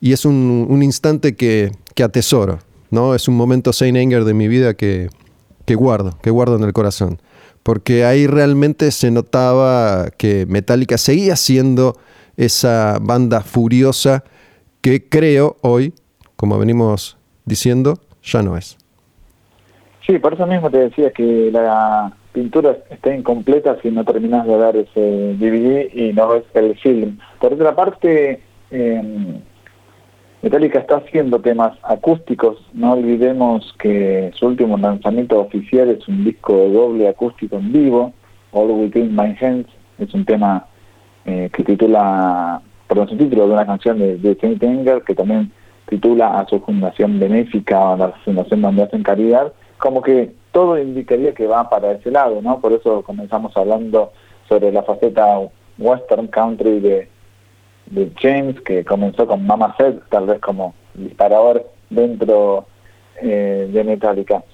Y 0.00 0.12
es 0.12 0.24
un, 0.24 0.82
instante 0.82 1.36
que, 1.36 1.70
atesoro, 2.02 2.58
¿no? 2.90 3.14
Es 3.14 3.28
un 3.28 3.36
momento 3.36 3.72
Saint 3.72 3.96
Anger 3.96 4.24
de 4.24 4.34
mi 4.34 4.48
vida 4.48 4.74
que, 4.74 5.08
que 5.64 5.76
guardo, 5.76 6.18
que 6.20 6.30
guardo 6.30 6.56
en 6.56 6.64
el 6.64 6.72
corazón. 6.72 7.20
porque 7.62 8.04
ahí 8.04 8.26
realmente 8.26 8.90
se 8.90 9.12
notaba 9.12 10.10
que 10.10 10.46
Metallica 10.46 10.98
seguía 10.98 11.36
siendo 11.36 11.96
esa 12.36 12.98
banda 13.00 13.42
furiosa 13.42 14.24
que 14.82 15.08
creo 15.08 15.56
hoy, 15.62 15.94
como 16.36 16.58
venimos 16.58 17.16
diciendo, 17.44 17.94
ya 18.22 18.42
no 18.42 18.56
es. 18.56 18.76
Sí, 20.06 20.18
por 20.18 20.34
eso 20.34 20.46
mismo 20.46 20.70
te 20.70 20.78
decía 20.78 21.10
que 21.12 21.50
la 21.52 22.12
pintura 22.32 22.76
está 22.90 23.14
incompleta 23.14 23.78
si 23.80 23.90
no 23.90 24.04
terminas 24.04 24.46
de 24.46 24.56
ver 24.56 24.76
ese 24.76 25.36
DVD 25.38 25.88
y 25.94 26.12
no 26.12 26.28
ves 26.28 26.44
el 26.54 26.76
film. 26.78 27.18
Por 27.40 27.52
otra 27.52 27.74
parte, 27.74 28.42
eh, 28.70 29.40
Metallica 30.42 30.80
está 30.80 30.96
haciendo 30.96 31.40
temas 31.40 31.78
acústicos, 31.84 32.58
no 32.72 32.94
olvidemos 32.94 33.72
que 33.78 34.32
su 34.34 34.46
último 34.46 34.76
lanzamiento 34.76 35.38
oficial 35.38 35.88
es 35.90 36.08
un 36.08 36.24
disco 36.24 36.52
doble 36.52 37.06
acústico 37.06 37.58
en 37.58 37.72
vivo, 37.72 38.12
All 38.50 38.70
Within 38.72 39.14
My 39.14 39.36
Hands, 39.40 39.68
es 39.98 40.12
un 40.14 40.24
tema 40.24 40.66
eh, 41.26 41.48
que 41.52 41.62
titula, 41.62 42.60
perdón, 42.92 43.06
es 43.06 43.12
un 43.12 43.18
título 43.18 43.46
de 43.46 43.54
una 43.54 43.64
canción 43.64 43.98
de, 43.98 44.18
de 44.18 44.36
Anger 44.68 45.02
que 45.02 45.14
también 45.14 45.50
titula 45.88 46.38
a 46.38 46.46
su 46.46 46.60
fundación 46.60 47.18
benéfica, 47.18 47.94
a 47.94 47.96
la 47.96 48.08
fundación 48.24 48.60
donde 48.60 48.82
hacen 48.82 49.02
caridad, 49.02 49.50
como 49.78 50.02
que 50.02 50.34
todo 50.52 50.78
indicaría 50.78 51.32
que 51.32 51.46
va 51.46 51.70
para 51.70 51.92
ese 51.92 52.10
lado, 52.10 52.42
¿no? 52.42 52.60
Por 52.60 52.72
eso 52.74 53.02
comenzamos 53.02 53.56
hablando 53.56 54.12
sobre 54.46 54.70
la 54.70 54.82
faceta 54.82 55.40
western 55.78 56.26
country 56.26 56.80
de, 56.80 57.08
James, 58.20 58.60
que 58.60 58.84
comenzó 58.84 59.26
con 59.26 59.46
Mama 59.46 59.74
Set, 59.78 60.02
tal 60.10 60.26
vez 60.26 60.38
como 60.40 60.74
disparador 60.92 61.66
dentro 61.88 62.66
eh, 63.22 63.70
de 63.72 63.84
Metallica. 63.84 64.44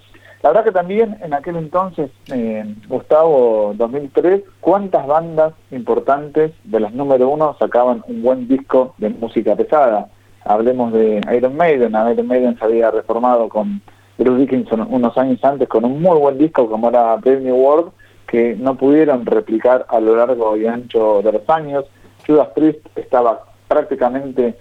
La 0.42 0.51
verdad 0.51 0.64
que 0.64 0.72
también 0.72 1.18
en 1.20 1.35
aquel 1.35 1.57
entonces, 1.57 2.11
eh, 2.33 2.64
Gustavo, 2.88 3.74
2003, 3.77 4.42
cuántas 4.61 5.07
bandas 5.07 5.53
importantes 5.72 6.53
de 6.62 6.81
las 6.81 6.92
número 6.94 7.29
uno 7.29 7.57
sacaban 7.59 8.05
un 8.07 8.22
buen 8.22 8.46
disco 8.46 8.94
de 8.98 9.09
música 9.09 9.57
pesada. 9.57 10.09
Hablemos 10.44 10.92
de 10.92 11.20
Iron 11.37 11.57
Maiden, 11.57 11.96
Iron 12.12 12.27
Maiden 12.29 12.57
se 12.57 12.64
había 12.64 12.90
reformado 12.92 13.48
con 13.48 13.83
Bruce 14.16 14.40
Dickinson 14.40 14.87
unos 14.90 15.18
años 15.18 15.42
antes 15.44 15.68
con 15.68 15.85
un 15.85 16.01
muy 16.01 16.18
buen 16.18 16.38
disco 16.38 16.68
como 16.68 16.88
era 16.88 17.16
Brave 17.16 17.40
New 17.40 17.57
World, 17.57 17.90
que 18.29 18.55
no 18.57 18.77
pudieron 18.77 19.27
replicar 19.27 19.87
a 19.88 19.98
lo 19.98 20.14
largo 20.14 20.57
y 20.57 20.66
ancho 20.66 21.20
de 21.22 21.33
los 21.33 21.48
años. 21.48 21.85
Judas 22.27 22.48
Priest 22.55 22.87
estaba 22.96 23.42
prácticamente 23.66 24.55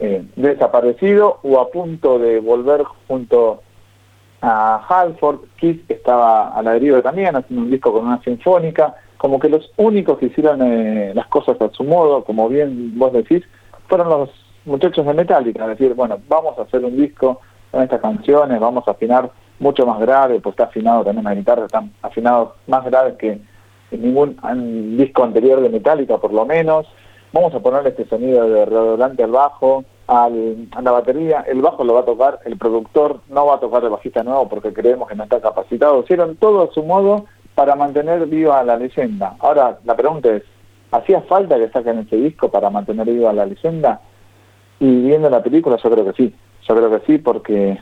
eh, 0.00 0.22
desaparecido 0.36 1.38
o 1.42 1.60
a 1.60 1.70
punto 1.70 2.18
de 2.18 2.40
volver 2.40 2.82
junto 3.08 3.62
a 4.44 4.84
Halford. 4.88 5.40
Kiss 5.56 5.78
estaba 5.88 6.48
a 6.48 6.62
la 6.62 6.72
deriva 6.72 7.00
también, 7.02 7.34
haciendo 7.34 7.64
un 7.64 7.70
disco 7.70 7.92
con 7.92 8.06
una 8.06 8.22
sinfónica. 8.22 8.94
Como 9.16 9.38
que 9.38 9.48
los 9.48 9.70
únicos 9.76 10.18
que 10.18 10.26
hicieron 10.26 10.60
eh, 10.62 11.12
las 11.14 11.26
cosas 11.28 11.60
a 11.60 11.70
su 11.70 11.82
modo, 11.84 12.24
como 12.24 12.48
bien 12.48 12.98
vos 12.98 13.12
decís, 13.12 13.42
fueron 13.88 14.08
los 14.08 14.30
muchachos 14.66 15.06
de 15.06 15.14
Metallica. 15.14 15.62
Es 15.62 15.78
decir, 15.78 15.94
bueno, 15.94 16.18
vamos 16.28 16.58
a 16.58 16.62
hacer 16.62 16.84
un 16.84 16.96
disco 16.96 17.40
con 17.70 17.82
estas 17.82 18.00
canciones, 18.00 18.60
vamos 18.60 18.86
a 18.86 18.92
afinar 18.92 19.30
mucho 19.58 19.86
más 19.86 19.98
grave, 20.00 20.40
pues 20.40 20.52
está 20.52 20.64
afinado 20.64 21.04
también 21.04 21.24
las 21.24 21.36
guitarras, 21.36 21.66
están 21.66 21.92
afinados 22.02 22.50
más 22.66 22.84
graves 22.84 23.14
que 23.16 23.40
ningún 23.90 24.36
disco 24.96 25.24
anterior 25.24 25.60
de 25.60 25.68
Metallica, 25.68 26.18
por 26.18 26.32
lo 26.32 26.44
menos 26.44 26.86
vamos 27.32 27.54
a 27.54 27.60
ponerle 27.60 27.90
este 27.90 28.06
sonido 28.06 28.48
de 28.48 28.64
redolante 28.64 29.22
al 29.22 29.30
bajo, 29.30 29.84
al, 30.06 30.68
a 30.72 30.82
la 30.82 30.90
batería, 30.90 31.44
el 31.48 31.62
bajo 31.62 31.84
lo 31.84 31.94
va 31.94 32.00
a 32.00 32.04
tocar, 32.04 32.40
el 32.44 32.56
productor 32.58 33.20
no 33.28 33.46
va 33.46 33.56
a 33.56 33.60
tocar 33.60 33.84
el 33.84 33.90
bajista 33.90 34.22
nuevo 34.22 34.48
porque 34.48 34.72
creemos 34.72 35.08
que 35.08 35.14
no 35.14 35.24
está 35.24 35.40
capacitado, 35.40 36.02
hicieron 36.02 36.36
todo 36.36 36.62
a 36.62 36.72
su 36.72 36.82
modo 36.82 37.26
para 37.54 37.76
mantener 37.76 38.26
viva 38.26 38.62
la 38.64 38.76
leyenda. 38.76 39.36
Ahora, 39.38 39.78
la 39.84 39.96
pregunta 39.96 40.34
es, 40.34 40.42
¿hacía 40.90 41.22
falta 41.22 41.56
que 41.56 41.70
saquen 41.70 42.00
ese 42.00 42.16
disco 42.16 42.50
para 42.50 42.70
mantener 42.70 43.06
viva 43.06 43.32
la 43.32 43.46
leyenda? 43.46 44.00
Y 44.80 45.02
viendo 45.02 45.30
la 45.30 45.42
película 45.42 45.76
yo 45.82 45.90
creo 45.90 46.04
que 46.04 46.12
sí, 46.12 46.34
yo 46.68 46.74
creo 46.74 46.90
que 46.90 47.06
sí 47.06 47.18
porque 47.18 47.78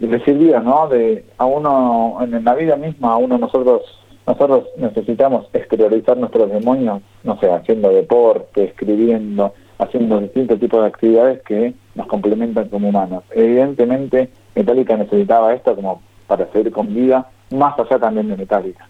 le 0.00 0.24
sirvió, 0.24 0.60
¿no? 0.60 0.88
De 0.88 1.24
a 1.38 1.46
uno, 1.46 2.18
en 2.20 2.44
la 2.44 2.54
vida 2.54 2.76
misma, 2.76 3.12
a 3.12 3.16
uno 3.16 3.38
nosotros 3.38 3.82
nosotros 4.26 4.64
necesitamos 4.78 5.46
exteriorizar 5.52 6.16
nuestros 6.16 6.50
demonios, 6.50 7.02
no 7.24 7.38
sé, 7.40 7.50
haciendo 7.50 7.90
deporte, 7.90 8.64
escribiendo, 8.64 9.52
haciendo 9.78 10.20
distintos 10.20 10.60
tipos 10.60 10.80
de 10.80 10.86
actividades 10.86 11.42
que 11.42 11.74
nos 11.94 12.06
complementan 12.06 12.68
como 12.68 12.88
humanos. 12.88 13.24
Evidentemente, 13.32 14.30
Metallica 14.54 14.96
necesitaba 14.96 15.54
esto 15.54 15.74
como 15.74 16.02
para 16.26 16.50
seguir 16.52 16.72
con 16.72 16.94
vida, 16.94 17.28
más 17.50 17.78
allá 17.78 17.98
también 17.98 18.28
de 18.28 18.36
Metallica. 18.36 18.88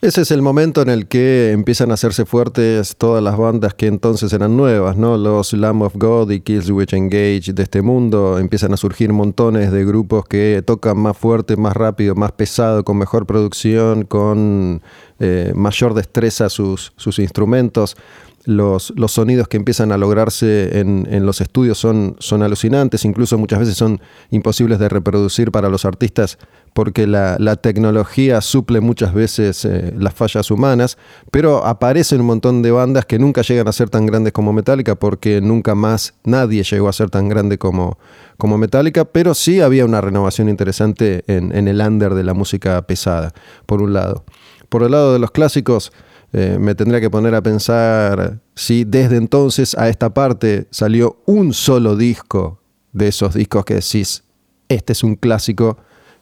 Ese 0.00 0.20
es 0.20 0.30
el 0.30 0.42
momento 0.42 0.80
en 0.80 0.90
el 0.90 1.08
que 1.08 1.50
empiezan 1.50 1.90
a 1.90 1.94
hacerse 1.94 2.24
fuertes 2.24 2.96
todas 2.96 3.20
las 3.20 3.36
bandas 3.36 3.74
que 3.74 3.88
entonces 3.88 4.32
eran 4.32 4.56
nuevas, 4.56 4.96
¿no? 4.96 5.16
Los 5.16 5.52
Lamb 5.54 5.82
of 5.82 5.96
God 5.96 6.30
y 6.30 6.38
Killswitch 6.38 6.92
Engage 6.92 7.52
de 7.52 7.64
este 7.64 7.82
mundo. 7.82 8.38
Empiezan 8.38 8.72
a 8.72 8.76
surgir 8.76 9.12
montones 9.12 9.72
de 9.72 9.84
grupos 9.84 10.24
que 10.24 10.62
tocan 10.64 10.98
más 10.98 11.18
fuerte, 11.18 11.56
más 11.56 11.76
rápido, 11.76 12.14
más 12.14 12.30
pesado, 12.30 12.84
con 12.84 12.96
mejor 12.96 13.26
producción, 13.26 14.04
con 14.04 14.82
eh, 15.18 15.50
mayor 15.56 15.94
destreza 15.94 16.48
sus, 16.48 16.92
sus 16.96 17.18
instrumentos 17.18 17.96
los, 18.44 18.94
sonidos 19.08 19.48
que 19.48 19.56
empiezan 19.56 19.92
a 19.92 19.98
lograrse 19.98 20.80
en, 20.80 21.26
los 21.26 21.40
estudios 21.40 21.78
son, 21.78 22.16
alucinantes, 22.42 23.04
incluso 23.04 23.36
muchas 23.36 23.58
veces 23.58 23.76
son 23.76 24.00
imposibles 24.30 24.78
de 24.78 24.88
reproducir 24.88 25.50
para 25.50 25.68
los 25.68 25.84
artistas 25.84 26.38
porque 26.72 27.06
la, 27.06 27.36
la 27.38 27.56
tecnología 27.56 28.40
suple 28.40 28.80
muchas 28.80 29.12
veces 29.12 29.64
eh, 29.64 29.92
las 29.98 30.14
fallas 30.14 30.50
humanas, 30.50 30.96
pero 31.30 31.64
aparecen 31.66 32.20
un 32.20 32.26
montón 32.26 32.62
de 32.62 32.70
bandas 32.70 33.04
que 33.04 33.18
nunca 33.18 33.42
llegan 33.42 33.68
a 33.68 33.72
ser 33.72 33.90
tan 33.90 34.06
grandes 34.06 34.32
como 34.32 34.52
Metallica 34.52 34.94
porque 34.94 35.40
nunca 35.40 35.74
más 35.74 36.14
nadie 36.24 36.62
llegó 36.62 36.88
a 36.88 36.92
ser 36.92 37.10
tan 37.10 37.28
grande 37.28 37.58
como, 37.58 37.98
como 38.36 38.58
Metallica, 38.58 39.04
pero 39.04 39.34
sí 39.34 39.60
había 39.60 39.84
una 39.84 40.00
renovación 40.00 40.48
interesante 40.48 41.24
en, 41.26 41.54
en 41.54 41.68
el 41.68 41.80
under 41.80 42.14
de 42.14 42.24
la 42.24 42.34
música 42.34 42.80
pesada, 42.82 43.32
por 43.66 43.82
un 43.82 43.92
lado. 43.92 44.24
Por 44.68 44.82
el 44.82 44.92
lado 44.92 45.12
de 45.12 45.18
los 45.18 45.30
clásicos, 45.30 45.92
eh, 46.32 46.58
me 46.60 46.74
tendría 46.74 47.00
que 47.00 47.08
poner 47.08 47.34
a 47.34 47.42
pensar 47.42 48.40
si 48.54 48.84
desde 48.84 49.16
entonces 49.16 49.74
a 49.78 49.88
esta 49.88 50.12
parte 50.12 50.66
salió 50.70 51.22
un 51.26 51.54
solo 51.54 51.96
disco 51.96 52.60
de 52.92 53.08
esos 53.08 53.34
discos 53.34 53.64
que 53.64 53.74
decís, 53.74 54.24
este 54.68 54.92
es 54.92 55.02
un 55.02 55.16
clásico 55.16 55.78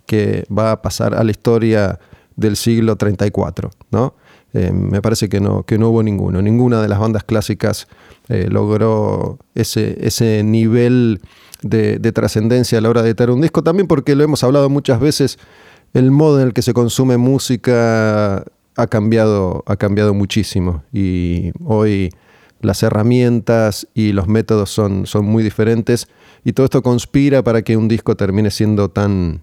que 0.06 0.46
va 0.56 0.72
a 0.72 0.82
pasar 0.82 1.14
a 1.14 1.24
la 1.24 1.30
historia 1.32 1.98
del 2.36 2.56
siglo 2.56 2.96
34, 2.96 3.70
¿no? 3.90 4.14
Eh, 4.52 4.70
me 4.72 5.02
parece 5.02 5.28
que 5.28 5.40
no, 5.40 5.64
que 5.64 5.76
no 5.76 5.88
hubo 5.88 6.02
ninguno. 6.02 6.40
Ninguna 6.40 6.80
de 6.80 6.88
las 6.88 7.00
bandas 7.00 7.24
clásicas 7.24 7.88
eh, 8.28 8.46
logró 8.48 9.38
ese, 9.54 9.98
ese 10.06 10.42
nivel 10.44 11.20
de, 11.62 11.98
de 11.98 12.12
trascendencia 12.12 12.78
a 12.78 12.80
la 12.80 12.90
hora 12.90 13.02
de 13.02 13.08
editar 13.08 13.30
un 13.30 13.40
disco, 13.40 13.62
también 13.62 13.88
porque 13.88 14.14
lo 14.14 14.22
hemos 14.22 14.44
hablado 14.44 14.70
muchas 14.70 15.00
veces, 15.00 15.38
el 15.94 16.10
modo 16.10 16.40
en 16.40 16.48
el 16.48 16.52
que 16.52 16.62
se 16.62 16.74
consume 16.74 17.16
música 17.16 18.44
ha 18.76 18.86
cambiado, 18.86 19.64
ha 19.66 19.76
cambiado 19.76 20.14
muchísimo 20.14 20.84
y 20.92 21.50
hoy 21.64 22.10
las 22.60 22.82
herramientas 22.82 23.88
y 23.94 24.12
los 24.12 24.28
métodos 24.28 24.70
son, 24.70 25.06
son 25.06 25.24
muy 25.24 25.42
diferentes 25.42 26.08
y 26.44 26.52
todo 26.52 26.64
esto 26.64 26.82
conspira 26.82 27.42
para 27.42 27.62
que 27.62 27.76
un 27.76 27.88
disco 27.88 28.16
termine 28.16 28.50
siendo 28.50 28.90
tan, 28.90 29.42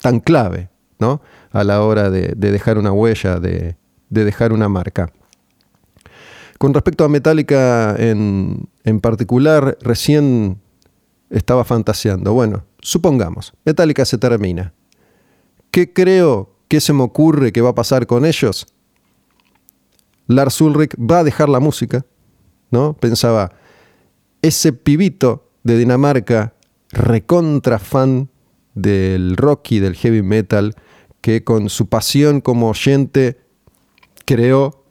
tan 0.00 0.20
clave 0.20 0.68
¿no? 0.98 1.22
a 1.52 1.64
la 1.64 1.82
hora 1.82 2.10
de, 2.10 2.34
de 2.36 2.50
dejar 2.50 2.78
una 2.78 2.92
huella, 2.92 3.38
de, 3.38 3.76
de, 4.10 4.24
dejar 4.24 4.52
una 4.52 4.68
marca. 4.68 5.12
Con 6.58 6.74
respecto 6.74 7.04
a 7.04 7.08
Metallica 7.08 7.94
en, 7.96 8.68
en 8.84 9.00
particular, 9.00 9.76
recién 9.80 10.58
estaba 11.30 11.64
fantaseando. 11.64 12.32
Bueno, 12.32 12.64
supongamos, 12.80 13.52
Metallica 13.64 14.04
se 14.04 14.18
termina. 14.18 14.72
¿Qué 15.70 15.92
creo 15.92 16.53
¿Qué 16.74 16.80
se 16.80 16.92
me 16.92 17.04
ocurre 17.04 17.52
que 17.52 17.60
va 17.60 17.70
a 17.70 17.74
pasar 17.76 18.08
con 18.08 18.26
ellos? 18.26 18.66
Lars 20.26 20.60
Ulrich 20.60 20.96
va 20.96 21.20
a 21.20 21.22
dejar 21.22 21.48
la 21.48 21.60
música, 21.60 22.04
¿no? 22.72 22.94
Pensaba, 22.94 23.52
ese 24.42 24.72
pibito 24.72 25.52
de 25.62 25.78
Dinamarca, 25.78 26.54
recontra 26.90 27.78
fan 27.78 28.28
del 28.74 29.36
rock 29.36 29.70
y 29.70 29.78
del 29.78 29.94
heavy 29.94 30.22
metal, 30.22 30.74
que 31.20 31.44
con 31.44 31.70
su 31.70 31.86
pasión 31.86 32.40
como 32.40 32.70
oyente 32.70 33.38
creó 34.24 34.84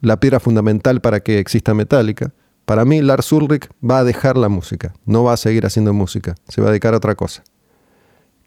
la 0.00 0.20
piedra 0.20 0.40
fundamental 0.40 1.02
para 1.02 1.20
que 1.20 1.38
exista 1.38 1.74
Metallica. 1.74 2.32
Para 2.64 2.86
mí, 2.86 3.02
Lars 3.02 3.30
Ulrich 3.30 3.68
va 3.84 3.98
a 3.98 4.04
dejar 4.04 4.38
la 4.38 4.48
música, 4.48 4.94
no 5.04 5.22
va 5.22 5.34
a 5.34 5.36
seguir 5.36 5.66
haciendo 5.66 5.92
música, 5.92 6.34
se 6.48 6.62
va 6.62 6.68
a 6.68 6.70
dedicar 6.70 6.94
a 6.94 6.96
otra 6.96 7.14
cosa. 7.14 7.44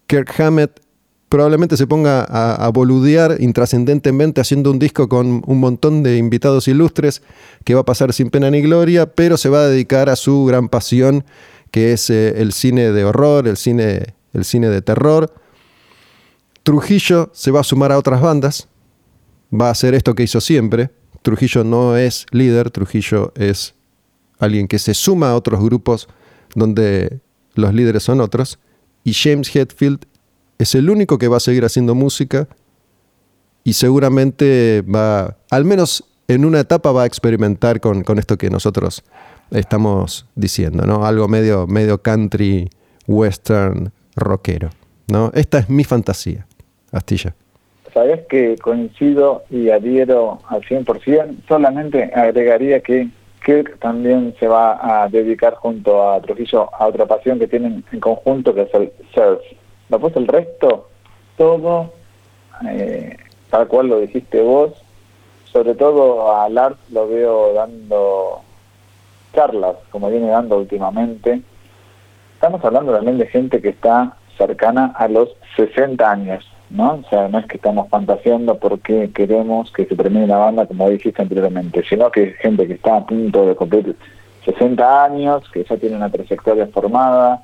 Kirk 0.08 0.40
Hammett 0.40 0.85
probablemente 1.28 1.76
se 1.76 1.86
ponga 1.86 2.22
a, 2.22 2.68
boludear 2.70 3.36
intrascendentemente 3.40 4.40
haciendo 4.40 4.70
un 4.70 4.78
disco 4.78 5.08
con 5.08 5.42
un 5.46 5.60
montón 5.60 6.02
de 6.02 6.18
invitados 6.18 6.68
ilustres 6.68 7.22
que 7.64 7.74
va 7.74 7.80
a 7.80 7.84
pasar 7.84 8.12
sin 8.12 8.30
pena 8.30 8.50
ni 8.50 8.62
gloria, 8.62 9.06
pero 9.06 9.36
se 9.36 9.48
va 9.48 9.60
a 9.60 9.68
dedicar 9.68 10.08
a 10.08 10.16
su 10.16 10.44
gran 10.44 10.68
pasión, 10.68 11.24
que 11.70 11.92
es 11.92 12.10
eh, 12.10 12.40
el 12.40 12.52
cine 12.52 12.92
de 12.92 13.04
horror, 13.04 13.48
el 13.48 13.56
cine, 13.56 14.14
el 14.32 14.44
cine 14.44 14.68
de 14.68 14.82
terror. 14.82 15.32
Trujillo 16.62 17.30
se 17.32 17.50
va 17.50 17.60
a 17.60 17.64
sumar 17.64 17.92
a 17.92 17.98
otras 17.98 18.20
bandas, 18.20 18.68
va 19.52 19.68
a 19.68 19.72
hacer 19.72 19.94
esto 19.94 20.14
que 20.14 20.22
hizo 20.22 20.40
siempre. 20.40 20.90
Trujillo 21.22 21.64
no 21.64 21.96
es 21.96 22.26
líder, 22.30 22.70
Trujillo 22.70 23.32
es 23.36 23.74
alguien 24.38 24.68
que 24.68 24.78
se 24.78 24.94
suma 24.94 25.30
a 25.30 25.36
otros 25.36 25.62
grupos 25.62 26.08
donde 26.54 27.20
los 27.54 27.74
líderes 27.74 28.04
son 28.04 28.20
otros. 28.20 28.58
Y 29.02 29.12
James 29.12 29.54
Hetfield 29.54 30.06
es 30.58 30.74
el 30.74 30.90
único 30.90 31.18
que 31.18 31.28
va 31.28 31.36
a 31.36 31.40
seguir 31.40 31.64
haciendo 31.64 31.94
música 31.94 32.48
y 33.64 33.74
seguramente 33.74 34.82
va, 34.82 35.36
al 35.50 35.64
menos 35.64 36.04
en 36.28 36.44
una 36.44 36.60
etapa 36.60 36.92
va 36.92 37.02
a 37.02 37.06
experimentar 37.06 37.80
con, 37.80 38.04
esto 38.18 38.36
que 38.36 38.50
nosotros 38.50 39.04
estamos 39.50 40.26
diciendo, 40.34 40.86
¿no? 40.86 41.06
Algo 41.06 41.28
medio, 41.28 41.66
medio 41.66 42.02
country, 42.02 42.68
western, 43.06 43.92
rockero, 44.16 44.70
¿no? 45.08 45.30
Esta 45.34 45.58
es 45.58 45.68
mi 45.68 45.84
fantasía, 45.84 46.46
Astilla. 46.92 47.34
Sabes 47.92 48.26
que 48.28 48.56
coincido 48.58 49.44
y 49.50 49.70
adhiero 49.70 50.40
al 50.48 50.62
100%, 50.62 51.36
solamente 51.48 52.10
agregaría 52.14 52.80
que 52.80 53.08
Kirk 53.44 53.78
también 53.78 54.34
se 54.40 54.48
va 54.48 55.04
a 55.04 55.08
dedicar 55.08 55.54
junto 55.54 56.10
a 56.10 56.20
Trujillo 56.20 56.68
a 56.74 56.86
otra 56.86 57.06
pasión 57.06 57.38
que 57.38 57.46
tienen 57.46 57.84
en 57.92 58.00
conjunto, 58.00 58.52
que 58.54 58.62
es 58.62 58.74
el 58.74 58.92
surf. 59.14 59.40
Después 59.88 60.16
el 60.16 60.26
resto, 60.26 60.88
todo, 61.36 61.92
eh, 62.68 63.16
tal 63.50 63.68
cual 63.68 63.88
lo 63.88 64.00
dijiste 64.00 64.40
vos, 64.42 64.72
sobre 65.52 65.74
todo 65.74 66.34
a 66.36 66.48
Lars 66.48 66.76
lo 66.90 67.08
veo 67.08 67.54
dando 67.54 68.40
charlas, 69.32 69.76
como 69.90 70.10
viene 70.10 70.28
dando 70.28 70.58
últimamente. 70.58 71.40
Estamos 72.34 72.64
hablando 72.64 72.92
también 72.92 73.18
de 73.18 73.26
gente 73.26 73.60
que 73.62 73.70
está 73.70 74.16
cercana 74.36 74.92
a 74.96 75.08
los 75.08 75.30
60 75.56 76.10
años, 76.10 76.44
¿no? 76.70 77.02
O 77.04 77.08
sea, 77.08 77.28
no 77.28 77.38
es 77.38 77.46
que 77.46 77.56
estamos 77.56 77.88
fantaseando 77.88 78.58
porque 78.58 79.10
queremos 79.14 79.70
que 79.70 79.86
se 79.86 79.96
termine 79.96 80.26
la 80.26 80.38
banda, 80.38 80.66
como 80.66 80.90
dijiste 80.90 81.22
anteriormente, 81.22 81.82
sino 81.88 82.10
que 82.10 82.24
es 82.24 82.36
gente 82.36 82.66
que 82.66 82.74
está 82.74 82.96
a 82.96 83.06
punto 83.06 83.46
de 83.46 83.54
cumplir 83.54 83.96
60 84.44 85.04
años, 85.04 85.48
que 85.50 85.64
ya 85.64 85.76
tiene 85.76 85.96
una 85.96 86.10
trayectoria 86.10 86.66
formada, 86.68 87.42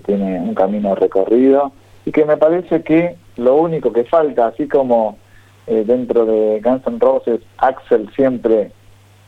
tiene 0.00 0.40
un 0.40 0.54
camino 0.54 0.94
recorrido, 0.94 1.72
y 2.04 2.12
que 2.12 2.24
me 2.24 2.36
parece 2.36 2.82
que 2.82 3.16
lo 3.36 3.56
único 3.56 3.92
que 3.92 4.04
falta, 4.04 4.48
así 4.48 4.66
como 4.66 5.18
eh, 5.66 5.84
dentro 5.86 6.24
de 6.24 6.60
Guns 6.64 6.86
N' 6.86 6.98
Roses, 6.98 7.40
Axel 7.58 8.08
siempre 8.16 8.72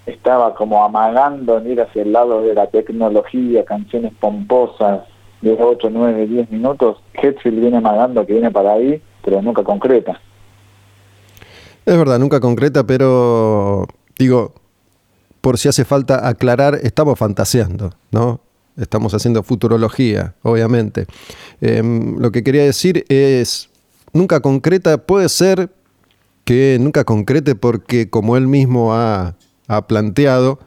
estaba 0.06 0.54
como 0.54 0.82
amagando 0.82 1.58
en 1.58 1.70
ir 1.70 1.80
hacia 1.80 2.02
el 2.02 2.12
lado 2.12 2.42
de 2.42 2.54
la 2.54 2.66
tecnología, 2.68 3.64
canciones 3.64 4.12
pomposas 4.18 5.02
de 5.42 5.56
8, 5.58 5.88
9, 5.90 6.26
10 6.26 6.50
minutos. 6.50 6.98
Hetfield 7.14 7.60
viene 7.60 7.76
amagando 7.76 8.24
que 8.26 8.32
viene 8.32 8.50
para 8.50 8.72
ahí, 8.72 9.00
pero 9.24 9.42
nunca 9.42 9.62
concreta. 9.62 10.20
Es 11.84 11.96
verdad, 11.96 12.18
nunca 12.18 12.40
concreta, 12.40 12.84
pero 12.84 13.86
digo, 14.18 14.52
por 15.40 15.58
si 15.58 15.68
hace 15.68 15.84
falta 15.84 16.28
aclarar, 16.28 16.74
estamos 16.82 17.18
fantaseando, 17.18 17.90
¿no? 18.10 18.40
Estamos 18.80 19.14
haciendo 19.14 19.42
futurología, 19.42 20.34
obviamente. 20.42 21.06
Em, 21.60 22.18
lo 22.18 22.32
que 22.32 22.42
quería 22.42 22.64
decir 22.64 23.04
es, 23.08 23.68
nunca 24.12 24.40
concreta 24.40 24.98
puede 24.98 25.28
ser 25.28 25.70
que 26.44 26.78
nunca 26.80 27.04
concrete 27.04 27.54
porque 27.54 28.10
como 28.10 28.36
él 28.36 28.46
mismo 28.46 28.94
ha, 28.94 29.36
planteado, 29.86 30.58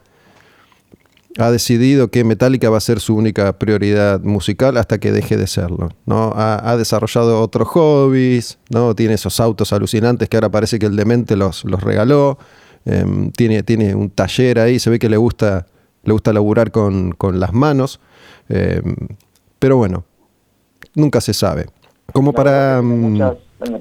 ha 1.36 1.50
decidido 1.50 2.08
que 2.08 2.24
Metallica 2.24 2.70
va 2.70 2.78
a 2.78 2.80
ser 2.80 3.00
su 3.00 3.14
única 3.16 3.58
prioridad 3.58 4.20
musical 4.22 4.78
hasta 4.78 4.98
que 4.98 5.12
deje 5.12 5.36
de 5.36 5.46
serlo. 5.46 5.90
¿no? 6.06 6.32
Ha, 6.36 6.76
desarrollado 6.78 7.42
otros 7.42 7.68
hobbies, 7.68 8.58
¿no? 8.70 8.94
tiene 8.94 9.14
esos 9.14 9.40
autos 9.40 9.72
alucinantes 9.72 10.28
que 10.28 10.36
ahora 10.38 10.48
parece 10.48 10.78
que 10.78 10.86
el 10.86 10.96
demente 10.96 11.36
los, 11.36 11.64
los 11.64 11.82
regaló. 11.82 12.38
Em, 12.86 13.30
tiene, 13.32 13.62
tiene 13.62 13.94
un 13.94 14.10
taller 14.10 14.60
ahí, 14.60 14.78
se 14.78 14.90
ve 14.90 14.98
que 14.98 15.08
le 15.08 15.16
gusta, 15.16 15.66
le 16.04 16.12
gusta 16.12 16.32
laburar 16.32 16.70
con, 16.70 17.14
las 17.32 17.52
manos. 17.52 18.00
Em, 18.48 18.94
pero 19.58 19.76
bueno, 19.76 20.04
nunca 20.94 21.20
se 21.20 21.32
sabe. 21.32 21.66
Como 22.12 22.32
para 22.32 22.80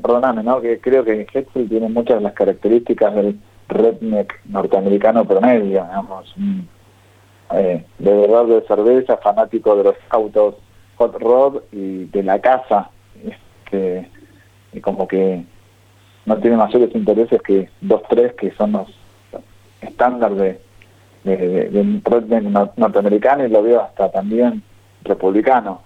perdóname, 0.02 0.44
¿no? 0.44 0.62
que 0.62 0.80
creo 0.80 1.04
que 1.04 1.28
Hetfield 1.34 1.70
tiene 1.70 1.90
muchas 1.90 2.18
de 2.18 2.24
las 2.24 2.34
características 2.34 3.14
del 3.16 3.40
redneck 3.68 4.40
norteamericano 4.46 5.26
promedio, 5.26 5.66
digamos, 5.66 6.34
eh, 7.52 7.86
de 8.00 8.14
verdad 8.14 8.46
de 8.46 8.62
cerveza, 8.68 9.18
fanático 9.18 9.76
de 9.76 9.84
los 9.84 9.96
autos 10.10 10.56
hot 10.96 11.20
rod 11.20 11.62
y 11.72 12.06
de 12.06 12.24
la 12.24 12.40
casa, 12.40 12.90
este, 13.24 14.10
y 14.72 14.80
como 14.80 15.08
que 15.08 15.44
no 16.26 16.38
tiene 16.38 16.58
mayores 16.58 16.94
intereses 16.96 17.42
que 17.42 17.70
dos, 17.82 18.02
tres 18.10 18.34
que 18.34 18.52
son 18.52 18.74
los 18.74 18.88
estándares 19.82 20.38
de, 20.38 20.62
de, 21.24 21.38
de, 21.70 22.02
redneck 22.04 22.44
norteamericano 22.78 23.46
y 23.46 23.50
lo 23.50 23.64
veo 23.64 23.82
hasta 23.82 24.12
también 24.12 24.62
republicano. 25.04 25.82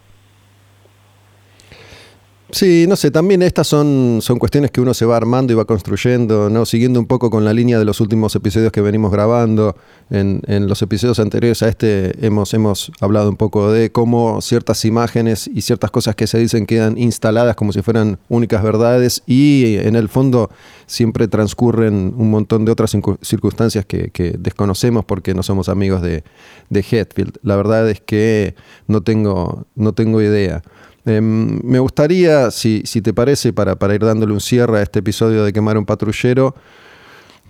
Sí, 2.50 2.86
no 2.88 2.96
sé, 2.96 3.12
también 3.12 3.42
estas 3.42 3.68
son, 3.68 4.20
son 4.22 4.40
cuestiones 4.40 4.72
que 4.72 4.80
uno 4.80 4.94
se 4.94 5.06
va 5.06 5.18
armando 5.18 5.52
y 5.52 5.56
va 5.58 5.66
construyendo, 5.66 6.50
¿no? 6.50 6.66
Siguiendo 6.66 6.98
un 6.98 7.06
poco 7.06 7.30
con 7.30 7.44
la 7.44 7.52
línea 7.52 7.78
de 7.78 7.84
los 7.84 8.00
últimos 8.00 8.34
episodios 8.36 8.72
que 8.72 8.80
venimos 8.80 9.12
grabando. 9.12 9.76
En, 10.10 10.42
en, 10.48 10.70
los 10.70 10.82
episodios 10.82 11.20
anteriores 11.20 11.62
a 11.62 11.68
este 11.68 12.26
hemos, 12.26 12.54
hemos 12.54 12.94
hablado 13.02 13.30
un 13.30 13.36
poco 13.36 13.70
de 13.70 13.92
cómo 13.92 14.40
ciertas 14.40 14.86
imágenes 14.86 15.50
y 15.54 15.62
ciertas 15.62 15.92
cosas 15.92 16.16
que 16.16 16.28
se 16.28 16.40
dicen 16.40 16.66
quedan 16.66 16.98
instaladas 16.98 17.58
como 17.58 17.74
si 17.74 17.82
fueran 17.82 18.18
únicas 18.30 18.64
verdades 18.64 19.24
y 19.28 19.76
en 19.80 19.98
el 19.98 20.08
fondo 20.08 20.50
siempre 20.86 21.28
transcurren 21.28 22.14
un 22.16 22.32
montón 22.32 22.64
de 22.64 22.72
otras 22.72 22.96
circunstancias 23.22 23.86
que, 23.86 24.38
desconocemos 24.40 25.04
porque 25.04 25.34
no 25.34 25.44
somos 25.44 25.68
amigos 25.68 26.02
de, 26.02 26.24
de 26.70 26.80
Hetfield. 26.80 27.40
La 27.44 27.58
verdad 27.58 27.90
es 27.90 28.00
que 28.00 28.56
no 28.88 29.02
tengo, 29.02 29.66
no 29.76 29.92
tengo 29.92 30.22
idea. 30.22 30.64
Em, 31.08 31.62
me 31.64 31.80
gustaría, 31.80 32.52
si, 32.52 32.82
si 32.84 33.02
te 33.02 33.14
parece, 33.14 33.54
para, 33.54 33.78
para, 33.78 33.96
ir 33.96 34.02
dándole 34.02 34.34
un 34.34 34.42
cierre 34.42 34.80
a 34.80 34.82
este 34.82 35.00
episodio 35.00 35.46
de 35.46 35.54
Quemar 35.54 35.78
un 35.78 35.86
Patrullero, 35.86 36.54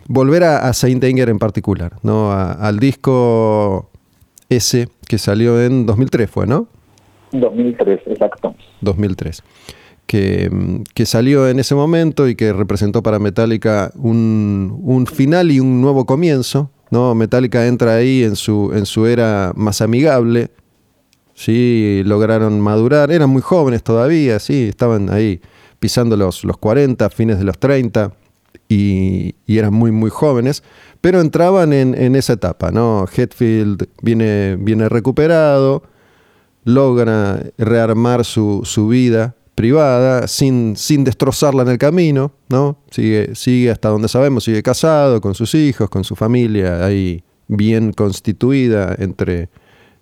volver 0.07 0.43
a, 0.43 0.71
Saint 0.73 1.03
Anger 1.03 1.29
en 1.29 1.39
particular, 1.39 1.93
¿no? 2.03 2.31
al 2.31 2.77
disco 2.79 3.89
ese 4.47 4.89
que 5.07 5.17
salió 5.17 5.59
en 5.59 5.87
2003, 5.87 6.29
¿fue, 6.29 6.45
no? 6.45 6.67
2003, 7.31 8.01
exacto. 8.05 8.55
2003. 8.81 9.43
Que, 10.05 10.83
que, 10.93 11.05
salió 11.05 11.49
en 11.49 11.59
ese 11.59 11.73
momento 11.73 12.29
y 12.29 12.35
que 12.35 12.53
representó 12.53 13.01
para 13.01 13.19
Metallica 13.19 13.91
un, 13.95 14.79
un, 14.83 15.07
final 15.07 15.51
y 15.51 15.59
un 15.59 15.81
nuevo 15.81 16.05
comienzo. 16.05 16.69
¿no? 16.91 17.13
Metallica 17.15 17.67
entra 17.67 17.95
ahí 17.95 18.23
en 18.23 18.37
su, 18.37 18.71
en 18.73 18.85
su 18.85 19.05
era 19.05 19.51
más 19.55 19.81
amigable, 19.81 20.51
¿sí? 21.37 22.01
lograron 22.03 22.59
madurar, 22.59 23.11
eran 23.11 23.29
muy 23.29 23.41
jóvenes 23.41 23.83
todavía, 23.83 24.39
¿sí? 24.39 24.67
estaban 24.67 25.09
ahí 25.13 25.39
pisando 25.79 26.17
los, 26.17 26.43
los 26.43 26.57
40, 26.57 27.09
fines 27.11 27.37
de 27.37 27.45
los 27.45 27.59
30 27.59 28.11
y, 28.67 29.35
eran 29.47 29.73
muy, 29.73 29.91
muy 29.91 30.09
jóvenes, 30.09 30.63
pero 30.99 31.21
entraban 31.21 31.71
en, 31.73 32.15
esa 32.15 32.33
etapa. 32.33 32.71
¿no? 32.71 33.05
Hetfield 33.15 33.87
viene, 34.01 34.57
viene 34.59 34.89
recuperado, 34.89 35.83
logra 36.63 37.39
rearmar 37.57 38.25
su, 38.25 38.63
vida 38.89 39.35
privada 39.53 40.27
sin, 40.27 40.75
sin 40.75 41.03
destrozarla 41.03 41.61
en 41.61 41.69
el 41.69 41.77
camino, 41.77 42.31
¿no? 42.49 42.77
Sigue, 42.91 43.33
sigue 43.33 43.71
hasta 43.71 43.89
donde 43.89 44.07
sabemos, 44.07 44.43
sigue 44.43 44.61
casado 44.61 45.19
con 45.19 45.33
sus 45.33 45.55
hijos, 45.55 45.89
con 45.89 46.03
su 46.03 46.15
familia 46.15 46.85
ahí 46.85 47.23
bien 47.47 47.91
constituida 47.91 48.95
entre, 48.99 49.49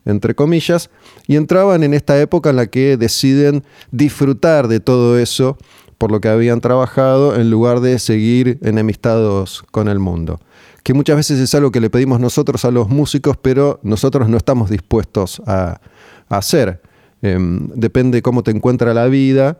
entre 0.06 0.36
comillas, 0.36 0.90
y 1.28 1.36
entraban 1.36 1.84
en 1.84 1.94
esta 1.94 2.20
época 2.22 2.52
en 2.52 2.56
la 2.56 2.68
que 2.68 2.98
deciden 2.98 3.64
disfrutar 3.92 4.68
de 4.68 4.80
todo 4.80 5.18
eso 5.20 5.58
por 5.98 6.12
lo 6.12 6.22
que 6.22 6.28
habían 6.28 6.62
trabajado 6.62 7.36
en 7.36 7.50
lugar 7.50 7.80
de 7.80 8.00
seguir 8.00 8.60
enemistados 8.62 9.64
con 9.72 9.88
el 9.88 10.00
mundo. 10.00 10.40
Que 10.84 10.94
muchas 10.94 11.16
veces 11.16 11.40
es 11.40 11.56
algo 11.56 11.72
que 11.72 11.80
le 11.80 11.90
pedimos 11.90 12.20
nosotros 12.20 12.64
a 12.66 12.72
los 12.72 12.90
músicos, 12.90 13.38
pero 13.38 13.80
nosotros 13.82 14.30
no 14.30 14.38
estamos 14.38 14.70
dispuestos 14.70 15.42
a, 15.48 15.82
hacer. 16.30 16.82
Em, 17.22 17.70
depende 17.76 18.22
cómo 18.22 18.44
te 18.44 18.52
encuentra 18.52 18.94
la 18.94 19.06
vida. 19.06 19.60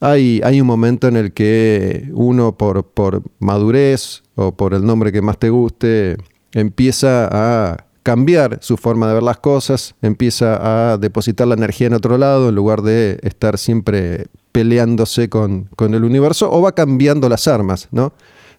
Hay, 0.00 0.40
hay, 0.44 0.60
un 0.60 0.66
momento 0.66 1.08
en 1.08 1.16
el 1.16 1.32
que 1.32 2.08
uno 2.12 2.56
por, 2.56 2.84
por 2.84 3.22
madurez 3.38 4.22
o 4.34 4.52
por 4.52 4.74
el 4.74 4.84
nombre 4.84 5.12
que 5.12 5.22
más 5.22 5.38
te 5.38 5.50
guste 5.50 6.16
empieza 6.52 7.28
a 7.30 7.85
cambiar 8.06 8.60
su 8.62 8.76
forma 8.76 9.08
de 9.08 9.14
ver 9.14 9.24
las 9.24 9.38
cosas, 9.38 9.96
empieza 10.00 10.92
a 10.92 10.96
depositar 10.96 11.48
la 11.48 11.54
energía 11.54 11.88
en 11.88 11.92
otro 11.92 12.16
lado 12.18 12.50
en 12.50 12.54
lugar 12.54 12.82
de 12.82 13.18
estar 13.24 13.58
siempre 13.58 14.26
peleándose 14.52 15.28
con, 15.28 15.68
el 15.76 16.04
universo 16.04 16.48
o 16.52 16.62
va 16.62 16.70
cambiando 16.70 17.28
las 17.28 17.48
armas, 17.48 17.88
¿no? 17.90 18.12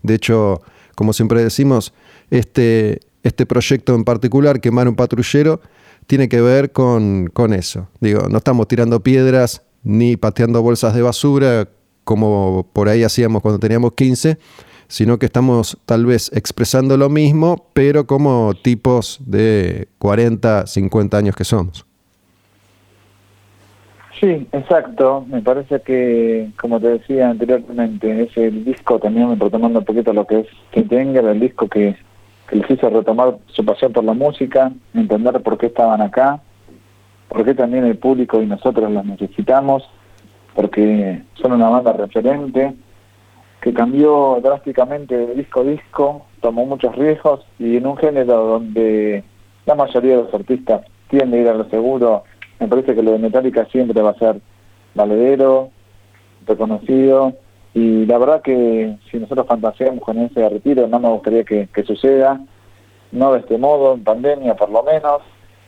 De 0.03 0.15
hecho, 0.15 0.61
como 0.95 1.13
siempre 1.13 1.41
decimos, 1.41 1.93
este, 2.29 2.99
este 3.23 3.45
proyecto 3.45 3.95
en 3.95 4.03
particular, 4.03 4.59
Quemar 4.59 4.89
un 4.89 4.97
patrullero, 4.97 5.61
tiene 6.07 6.27
que 6.27 6.41
ver 6.41 6.73
con, 6.73 7.27
con 7.27 7.53
eso. 7.53 7.87
Digo, 8.01 8.27
no 8.27 8.39
estamos 8.39 8.67
tirando 8.67 9.01
piedras 9.01 9.61
ni 9.81 10.17
pateando 10.17 10.61
bolsas 10.61 10.93
de 10.93 11.03
basura 11.03 11.69
como 12.03 12.69
por 12.73 12.89
ahí 12.89 13.03
hacíamos 13.03 13.41
cuando 13.41 13.59
teníamos 13.59 13.93
15, 13.93 14.37
sino 14.87 15.19
que 15.19 15.25
estamos 15.25 15.77
tal 15.85 16.05
vez 16.05 16.31
expresando 16.33 16.97
lo 16.97 17.09
mismo, 17.09 17.67
pero 17.73 18.07
como 18.07 18.53
tipos 18.53 19.19
de 19.25 19.87
40, 19.99 20.67
50 20.67 21.17
años 21.17 21.35
que 21.35 21.43
somos. 21.43 21.85
Sí, 24.19 24.47
exacto. 24.51 25.25
Me 25.27 25.41
parece 25.41 25.79
que, 25.81 26.49
como 26.59 26.79
te 26.79 26.89
decía 26.89 27.29
anteriormente, 27.29 28.23
es 28.23 28.35
el 28.37 28.65
disco 28.65 28.97
también, 28.99 29.39
retomando 29.39 29.79
un 29.79 29.85
poquito 29.85 30.11
lo 30.13 30.25
que 30.25 30.39
es 30.39 30.87
tenga 30.87 31.19
el 31.19 31.39
disco 31.39 31.67
que, 31.67 31.95
que 32.49 32.55
les 32.55 32.71
hizo 32.71 32.89
retomar 32.89 33.37
su 33.47 33.63
pasión 33.63 33.93
por 33.93 34.03
la 34.03 34.13
música, 34.13 34.71
entender 34.93 35.41
por 35.43 35.57
qué 35.57 35.67
estaban 35.67 36.01
acá, 36.01 36.39
por 37.27 37.45
qué 37.45 37.53
también 37.53 37.85
el 37.85 37.97
público 37.97 38.41
y 38.41 38.47
nosotros 38.47 38.91
los 38.91 39.05
necesitamos, 39.05 39.87
porque 40.55 41.21
son 41.35 41.51
una 41.51 41.69
banda 41.69 41.93
referente 41.93 42.73
que 43.67 43.73
cambió 43.73 44.39
drásticamente 44.41 45.17
de 45.17 45.35
disco 45.35 45.59
a 45.59 45.63
disco, 45.65 46.25
tomó 46.39 46.65
muchos 46.65 46.95
riesgos 46.95 47.45
y 47.59 47.75
en 47.75 47.85
un 47.85 47.97
género 47.97 48.45
donde 48.45 49.25
la 49.65 49.75
mayoría 49.75 50.15
de 50.15 50.23
los 50.23 50.33
artistas 50.33 50.85
tienden 51.09 51.41
a 51.41 51.43
ir 51.43 51.49
a 51.49 51.53
lo 51.53 51.69
seguro, 51.69 52.23
me 52.61 52.67
parece 52.69 52.95
que 52.95 53.03
lo 53.03 53.11
de 53.11 53.19
Metallica 53.19 53.65
siempre 53.65 54.01
va 54.01 54.11
a 54.11 54.19
ser 54.19 54.39
valedero, 54.95 55.71
reconocido, 56.45 57.33
y 57.73 58.05
la 58.05 58.17
verdad 58.17 58.41
que 58.41 58.95
si 59.11 59.17
nosotros 59.17 59.45
fantaseamos 59.45 60.01
con 60.01 60.17
ese 60.19 60.47
retiro, 60.47 60.87
no 60.87 61.01
me 61.01 61.09
gustaría 61.09 61.43
que, 61.43 61.67
suceda, 61.85 62.39
no 63.11 63.33
de 63.33 63.39
este 63.39 63.57
modo, 63.57 63.95
en 63.95 64.03
pandemia 64.05 64.55
por 64.55 64.69
lo 64.69 64.81
menos, 64.83 65.23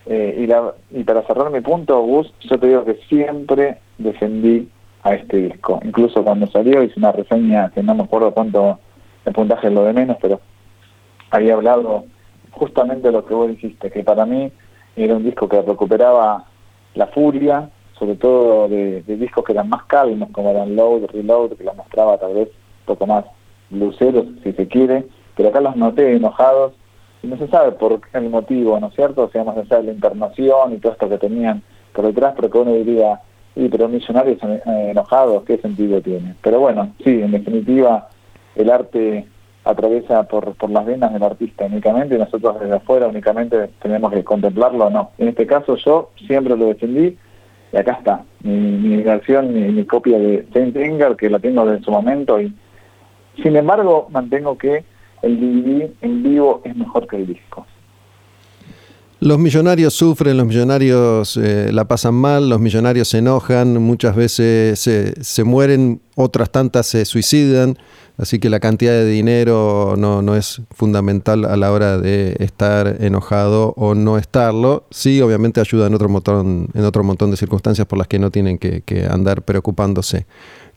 eh, 0.05 0.38
y, 0.39 0.47
la, 0.47 0.73
y 0.89 1.03
para 1.03 1.23
cerrar 1.23 1.51
mi 1.51 1.59
punto, 1.59 1.99
Gus, 1.99 2.33
yo 2.49 2.57
te 2.57 2.67
digo 2.67 2.85
que 2.85 2.95
siempre 3.09 3.79
defendí 3.97 4.69
a 5.03 5.13
este 5.13 5.38
disco, 5.38 5.79
incluso 5.83 6.23
cuando 6.23 6.47
salió 6.47 6.83
hice 6.83 6.99
una 6.99 7.12
reseña 7.12 7.71
que 7.71 7.81
no 7.81 7.95
me 7.95 8.03
acuerdo 8.03 8.33
cuánto 8.33 8.79
el 9.25 9.33
puntaje 9.33 9.67
es 9.67 9.73
lo 9.73 9.83
de 9.83 9.93
menos, 9.93 10.17
pero 10.21 10.41
había 11.31 11.53
hablado 11.53 12.05
justamente 12.51 13.07
de 13.07 13.13
lo 13.13 13.25
que 13.25 13.33
vos 13.33 13.49
dijiste, 13.49 13.91
que 13.91 14.03
para 14.03 14.25
mí 14.25 14.51
era 14.95 15.15
un 15.15 15.23
disco 15.23 15.47
que 15.47 15.62
recuperaba 15.62 16.45
la 16.95 17.07
furia, 17.07 17.69
sobre 17.97 18.15
todo 18.15 18.67
de, 18.67 19.03
discos 19.03 19.43
que 19.45 19.53
eran 19.53 19.69
más 19.69 19.83
calmos, 19.83 20.29
como 20.31 20.49
eran 20.49 20.75
Load, 20.75 21.05
Reload, 21.12 21.53
que 21.53 21.63
la 21.63 21.73
mostraba 21.73 22.17
tal 22.17 22.33
vez 22.33 22.47
un 22.47 22.85
poco 22.85 23.07
más 23.07 23.25
luceros, 23.69 24.25
si 24.43 24.53
se 24.53 24.67
quiere, 24.67 25.05
pero 25.35 25.49
acá 25.49 25.62
los 25.62 25.75
noté 25.75 26.15
enojados 26.15 26.73
y 27.21 27.27
no 27.27 27.38
se 27.38 27.47
sabe 27.47 27.73
por 27.73 27.99
qué 28.01 28.17
el 28.17 28.29
motivo, 28.29 28.79
¿no 28.79 28.88
es 28.88 28.95
cierto? 28.95 29.23
O 29.23 29.29
sea, 29.29 29.43
más 29.43 29.57
allá 29.57 29.77
de 29.77 29.83
la 29.83 29.91
internación 29.91 30.73
y 30.73 30.77
todo 30.77 30.93
esto 30.93 31.09
que 31.09 31.17
tenían 31.17 31.62
por 31.93 32.05
detrás, 32.05 32.33
pero 32.35 32.49
que 32.49 32.57
uno 32.57 32.73
diría, 32.73 33.21
sí, 33.60 33.67
pero 33.69 33.89
millonarios 33.89 34.38
eh, 34.41 34.91
enojados, 34.91 35.43
¿qué 35.43 35.58
sentido 35.58 36.02
tiene? 36.02 36.36
Pero 36.41 36.60
bueno, 36.62 36.93
sí, 37.04 37.22
en 37.22 37.32
definitiva, 37.32 38.08
el 38.56 38.69
arte 38.69 39.28
atraviesa 39.65 40.24
por, 40.24 40.56
por 40.56 40.69
las 40.69 40.86
venas 40.86 41.12
del 41.12 41.24
artista 41.24 41.65
únicamente, 41.65 42.15
y 42.15 42.19
nosotros 42.19 42.60
desde 42.60 42.76
afuera 42.76 43.08
únicamente 43.08 43.69
tenemos 43.82 44.12
que 44.13 44.24
contemplarlo 44.24 44.89
no. 44.89 45.12
En 45.17 45.28
este 45.28 45.45
caso 45.45 45.76
yo 45.76 46.12
siempre 46.26 46.56
lo 46.56 46.67
defendí 46.67 47.17
y 47.72 47.78
acá 47.78 47.91
está, 47.93 48.24
mi, 48.41 49.04
versión, 49.04 49.54
mi, 49.54 49.84
copia 49.86 50.17
de 50.17 50.48
Saint 50.54 50.76
Anger, 50.76 51.15
que 51.15 51.30
la 51.30 51.39
tengo 51.39 51.65
desde 51.65 51.84
su 51.84 51.91
momento 51.91 52.41
y 52.41 52.54
sin 53.43 53.56
embargo 53.56 54.08
mantengo 54.10 54.58
que 54.58 54.84
el 55.22 55.38
DVD 55.38 55.91
en 56.02 56.24
vivo 56.24 56.62
es 56.63 56.76
mejor 56.76 57.08
que 57.08 57.17
el 57.17 57.28
disco. 57.28 57.65
Los 59.21 59.38
millonarios 59.38 59.93
sufren, 59.93 60.38
los 60.38 60.47
millonarios 60.47 61.36
eh, 61.36 61.71
la 61.73 61.86
pasan 61.86 62.15
mal, 62.15 62.47
los 62.47 62.62
millonarios 62.62 63.10
se 63.10 63.17
enojan, 63.17 63.82
muchas 63.82 64.15
veces 64.15 64.79
se, 64.79 65.43
mueren, 65.43 66.01
otras 66.15 66.49
tantas 66.51 66.88
se 66.88 67.03
suicidan, 67.03 67.77
así 68.17 68.39
que 68.39 68.49
la 68.49 68.62
cantidad 68.62 68.93
de 68.93 69.05
dinero 69.05 69.95
no, 69.97 70.21
no, 70.21 70.38
es 70.38 70.62
fundamental 70.71 71.43
a 71.43 71.58
la 71.58 71.69
hora 71.73 71.97
de 71.97 72.38
estar 72.39 72.95
enojado 73.01 73.73
o 73.75 73.93
no 73.93 74.17
estarlo. 74.17 74.86
Sí, 74.89 75.19
obviamente 75.19 75.60
ayuda 75.60 75.88
en 75.88 75.95
otro 75.95 76.08
montón, 76.08 76.69
en 76.73 76.86
otro 76.86 77.03
montón 77.03 77.29
de 77.29 77.36
circunstancias 77.36 77.86
por 77.88 77.97
las 77.99 78.08
que 78.08 78.19
no 78.19 78.32
tienen 78.32 78.58
que 78.58 79.08
andar 79.12 79.41
preocupándose. 79.41 80.27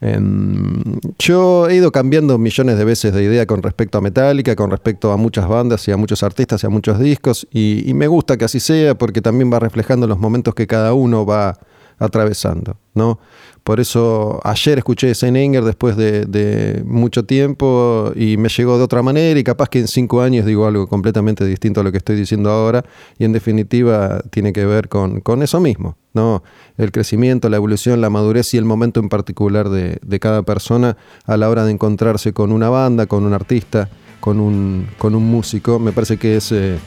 Em, 0.04 0.98
yo 1.16 1.68
he 1.68 1.76
ido 1.76 1.92
cambiando 1.92 2.36
millones 2.36 2.76
de 2.76 2.84
veces 2.84 3.14
de 3.14 3.22
idea 3.22 3.46
con 3.46 3.62
respecto 3.62 3.98
a 3.98 4.00
Metallica, 4.00 4.56
con 4.56 4.68
respecto 4.68 5.12
a 5.12 5.16
muchas 5.16 5.46
bandas 5.46 5.86
y 5.86 5.92
a 5.92 5.96
muchos 5.96 6.24
artistas 6.24 6.64
y 6.64 6.66
a 6.66 6.70
muchos 6.70 6.98
discos, 6.98 7.46
y, 7.52 7.88
y 7.88 7.94
me 7.94 8.08
gusta 8.08 8.36
que 8.36 8.44
así 8.44 8.58
sea 8.58 8.96
porque 8.96 9.22
también 9.22 9.52
va 9.52 9.60
reflejando 9.60 10.08
los 10.08 10.18
momentos 10.18 10.56
que 10.56 10.66
cada 10.66 10.92
uno 10.92 11.24
va 11.24 11.56
atravesando, 11.98 12.76
¿no? 12.94 13.18
Por 13.64 13.78
eso 13.78 14.40
ayer 14.42 14.78
escuché 14.78 15.12
Enger 15.12 15.62
después 15.62 15.96
de, 15.96 16.82
mucho 16.84 17.24
tiempo 17.24 18.12
y 18.16 18.36
me 18.36 18.48
llegó 18.48 18.76
de 18.76 18.82
otra 18.82 19.02
manera 19.02 19.38
y 19.38 19.44
capaz 19.44 19.68
que 19.68 19.78
en 19.78 19.86
cinco 19.86 20.20
años 20.20 20.46
digo 20.46 20.66
algo 20.66 20.88
completamente 20.88 21.44
distinto 21.44 21.80
a 21.80 21.84
lo 21.84 21.92
que 21.92 21.98
estoy 21.98 22.16
diciendo 22.16 22.50
ahora 22.50 22.84
y 23.18 23.24
en 23.24 23.32
definitiva 23.32 24.20
tiene 24.30 24.52
que 24.52 24.66
ver 24.66 24.88
con, 24.88 25.20
con 25.20 25.44
eso 25.44 25.60
mismo, 25.60 25.96
¿no? 26.12 26.42
El 26.76 26.90
crecimiento, 26.90 27.48
la 27.48 27.56
evolución, 27.56 28.00
la 28.00 28.10
madurez 28.10 28.52
y 28.54 28.58
el 28.58 28.64
momento 28.64 28.98
en 28.98 29.08
particular 29.08 29.68
de, 29.68 30.18
cada 30.18 30.42
persona 30.42 30.96
a 31.24 31.36
la 31.36 31.48
hora 31.48 31.64
de 31.64 31.70
encontrarse 31.70 32.32
con 32.32 32.50
una 32.50 32.68
banda, 32.68 33.06
con 33.06 33.24
un 33.24 33.32
artista, 33.32 33.88
con 34.18 34.40
un, 34.40 34.88
con 34.98 35.14
un 35.14 35.24
músico. 35.24 35.78
Me 35.78 35.92
parece 35.92 36.16
que 36.16 36.36
es... 36.36 36.50
Eh, 36.50 36.78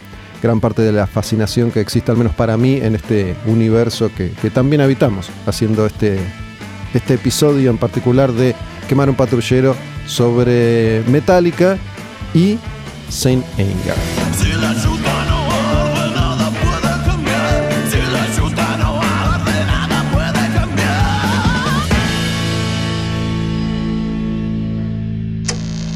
gran 0.46 0.60
parte 0.60 0.84
de 0.84 0.92
la 0.92 1.08
fascinación 1.08 1.72
que 1.72 1.80
existe, 1.80 2.12
al 2.12 2.18
menos 2.18 2.36
para 2.36 2.56
mí, 2.56 2.76
en 2.76 2.94
este 2.94 3.36
universo 3.48 4.12
que, 4.16 4.30
también 4.52 4.80
habitamos, 4.80 5.32
haciendo 5.48 5.88
este, 5.88 6.20
este 6.94 7.16
episodio 7.16 7.72
en 7.72 7.80
particular 7.80 8.32
de 8.32 8.54
Quemar 8.88 9.10
un 9.10 9.16
patrullero 9.16 9.76
sobre 10.06 11.02
Metallica 11.08 11.80
y 12.36 12.60
Saint 13.10 13.44
Anger. 13.58 13.96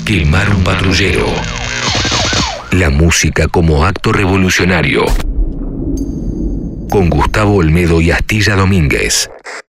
Quemar 0.05 0.49
un 0.55 0.63
patrullero. 0.63 1.58
La 2.71 2.91
música 2.91 3.47
como 3.47 3.83
acto 3.83 4.11
revolucionario. 4.11 5.03
Con 6.91 7.09
Gustavo 7.09 7.55
Olmedo 7.55 7.99
y 7.99 8.11
Astilla 8.11 8.55
Domínguez. 8.55 9.27